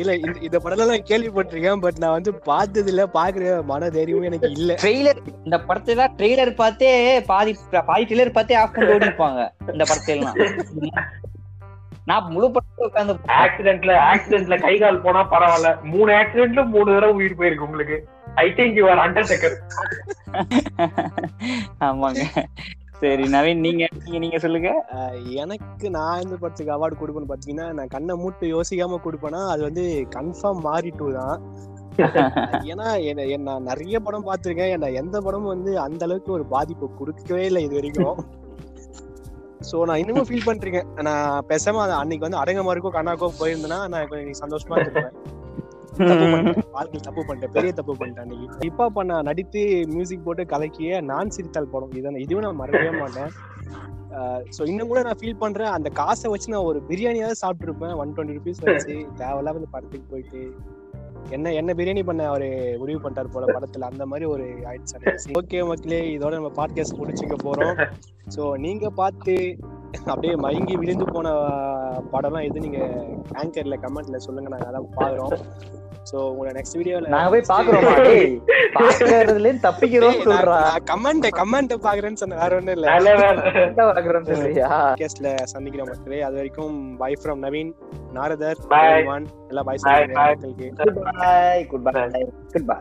இல்ல 0.00 0.14
இந்த 0.20 0.34
இந்த 0.48 0.58
படம் 0.64 0.90
நான் 0.92 1.06
கேள்விப்பட்டிருக்கேன் 1.10 1.82
பட் 1.84 2.00
நான் 2.04 2.16
வந்து 2.16 2.32
பார்த்தது 2.48 2.90
இல்ல 2.92 3.04
பாக்குற 3.16 3.52
மன 3.70 3.90
தைரியமும் 3.96 4.28
எனக்கு 4.30 4.50
இல்ல. 4.58 4.74
ட்ரெய்லர் 4.82 5.20
இந்த 5.40 5.58
படத்தை 5.68 5.96
தான் 6.00 6.14
ட்ரெய்லர் 6.18 6.52
பார்த்தே 6.62 6.90
பாதி 7.30 7.54
பாதி 7.90 8.04
ட்ரெய்லர் 8.04 8.36
பார்த்தே 8.38 8.58
ஆஃப் 8.62 8.74
பண்ணி 8.76 8.96
ஓடிப்பாங்க 8.96 9.40
இந்த 9.72 9.84
படத்தை 9.84 10.14
எல்லாம் 10.16 10.38
நான் 12.10 12.30
முழு 12.34 12.46
படத்தை 12.54 12.82
உட்காந்து 12.88 13.14
ஆக்சிடென்ட்ல 13.42 13.92
ஆக்சிடென்ட்ல 14.10 14.56
கை 14.64 14.74
கால் 14.82 15.04
போனா 15.04 15.20
பரவாயில்ல. 15.34 15.70
மூணு 15.92 16.10
ஆக்சிடென்ட்ல 16.20 16.62
மூணு 16.74 16.88
தடவை 16.94 17.14
உயிர் 17.20 17.38
போயிருக்கு 17.40 17.68
உங்களுக்கு. 17.68 17.98
I 18.44 18.46
think 18.58 18.78
you 18.80 18.84
are 18.92 19.02
undertaker 19.06 19.56
ஆமாங்க. 21.88 22.22
சரி 23.02 23.24
நவீன் 23.34 23.62
நீங்க 23.66 23.84
நீங்க 24.02 24.18
நீங்க 24.24 24.38
சொல்லுங்க. 24.44 24.70
எனக்கு 25.42 25.86
நான் 25.96 26.20
எந்த 26.24 26.34
படத்துக்கு 26.42 26.74
அவார்டு 26.74 26.98
கொடுப்பேன்னு 26.98 27.32
பாத்தீங்கன்னா 27.32 27.66
நான் 27.78 27.94
கண்ணை 27.94 28.14
மூட்டு 28.22 28.52
யோசிக்காம 28.56 29.00
கொடுப்பேன்னா 29.06 29.40
அது 29.54 29.62
வந்து 29.68 29.84
கன்ஃபார்ம் 30.16 30.60
மாறி 30.68 30.92
டூ 30.98 31.08
தான். 31.20 31.38
ஏன்னா 32.70 32.86
என்ன 33.10 33.24
என்ன 33.36 33.46
நான் 33.48 33.68
நிறைய 33.70 33.96
படம் 34.04 34.28
பார்த்திருக்கேன். 34.28 34.74
என்ன 34.76 34.92
எந்த 35.00 35.16
படமும் 35.26 35.54
வந்து 35.54 35.72
அந்த 35.86 36.02
அளவுக்கு 36.06 36.30
ஒரு 36.38 36.46
பாதிப்பு 36.54 36.86
கொடுக்கவே 37.00 37.44
இல்லை 37.50 37.62
இது 37.66 37.76
வரைக்கும். 37.80 38.20
சோ 39.70 39.76
நான் 39.88 40.00
இன்னமும் 40.02 40.28
ஃபீல் 40.28 40.48
பண்றேன் 40.48 40.88
நான் 41.08 41.46
பேசாம 41.52 41.84
அன்னைக்கு 42.00 42.26
வந்து 42.26 42.40
அடங்க 42.42 42.60
அடங்கமாருக்கோ 42.62 42.90
கண்ணாக்கோ 42.96 43.28
போயிருந்தேன்னா 43.38 43.78
நான் 43.92 44.08
கொஞ்சம் 44.10 44.42
சந்தோஷமா 44.42 44.76
இருப்பேன் 44.82 45.12
தப்பு 46.08 46.26
வாழ்க்கையில் 46.74 47.06
தப்பு 47.06 47.22
பண்ணிட்டேன். 47.28 47.52
பெரிய 47.56 47.70
தப்பு 47.78 47.94
பண்ணிட்டேன் 48.00 48.24
அன்னைக்கு. 48.24 48.66
இப்பா 48.68 48.84
பண்ண 48.96 49.20
நடித்து 49.28 49.62
மியூசிக் 49.94 50.24
போட்டு 50.26 50.44
கலக்கிய 50.52 51.00
நான் 51.10 51.32
சிரித்தால் 51.36 51.72
படம். 51.72 51.96
இதை 52.00 52.12
இதுவும் 52.24 52.44
நான் 52.46 52.60
மறக்கவே 52.60 52.92
மாட்டேன். 53.02 53.32
ஸோ 54.56 54.62
இன்னும் 54.70 54.90
கூட 54.92 55.00
நான் 55.08 55.18
ஃபீல் 55.20 55.42
பண்றேன். 55.42 55.72
அந்த 55.76 55.88
காசை 56.00 56.30
வச்சு 56.32 56.52
நான் 56.54 56.68
ஒரு 56.70 56.80
பிரியாணியாவது 56.88 57.42
சாப்பிட்டுருப்பேன். 57.42 57.94
ஒன் 58.02 58.14
டுவெண்ட்டி 58.14 58.38
ருபீஸ் 58.38 58.64
வச்சு 58.68 58.96
தேவையில்லாம 59.20 59.68
படத்துக்கு 59.76 60.06
போயிட்டு 60.12 60.42
என்ன 61.30 61.52
என்ன 61.52 61.72
பிரியாணி 61.72 62.04
பண்ண 62.04 62.26
அவரு 62.26 62.76
முடிவு 62.78 63.00
பண்ணிட்டார் 63.00 63.30
போல 63.30 63.58
படத்துல. 63.58 63.80
அந்த 63.80 64.06
மாதிரி 64.06 64.30
ஒரு 64.30 64.42
ஆயிடுச்சு 64.42 65.32
ஓகே 65.40 65.66
மக்களே 65.66 66.18
இதோட 66.18 66.30
நம்ம 66.30 66.50
பாட்காஸ்ட் 66.56 66.98
முடிச்சுக்க 66.98 67.36
போறோம். 67.44 67.88
ஸோ 68.36 68.58
நீங்க 68.58 68.90
பார்த்து 68.90 69.56
அப்படியே 70.04 70.34
மயங்கி 70.36 70.76
விழுந்து 70.76 71.04
போன 71.04 71.28
படம்லாம் 72.12 72.46
எது 72.48 72.60
நீங்க 72.60 72.80
ஆங்கர்ல 73.42 73.76
கமெண்ட்ல 73.84 74.16
சொல்லுங்க. 74.16 74.48
நாங்க 74.48 74.66
அதான் 74.70 74.88
பாக்குறோம். 74.96 75.34
ஸோ 76.10 76.16
உங்களை 76.16 76.52
நெக்ஸ்ட் 76.52 76.76
வீடியோல 76.78 77.08
நாங்க 77.08 77.30
போய் 77.30 77.50
பாக்குறோமா? 77.52 77.92
பாக்குறதுல 78.76 79.50
தப்பிக்கிறோம் 79.66 80.22
சொல்றா. 80.24 80.56
கமெண்ட் 80.90 81.28
கமெண்ட் 81.40 81.74
பாக்குறேன்னு 81.86 82.20
சொன்ன 82.22 82.36
வேற 82.36 82.56
ஒண்ணும் 82.56 82.74
இல்ல. 82.74 82.86
பாக்குறோம் 83.80 84.26
சொல்றியா? 84.30 84.68
பாட்காஸ்ட்ல 84.68 85.34
சந்திக்கிற 85.44 85.84
மக்களே. 85.84 86.20
அது 86.22 86.34
வரைக்கும் 86.34 86.96
பை 86.96 87.12
ஃப்ரம் 87.22 87.44
நவீன் 87.44 87.72
நாரதர். 88.12 88.60
எல்லாம் 89.48 89.64
பாய் 89.64 89.78
சொல்லுங்க 89.78 90.34
good 90.82 91.00
bye 91.04 91.64
good 91.64 91.82
bye 91.82 92.24
good 92.52 92.66
bye 92.66 92.76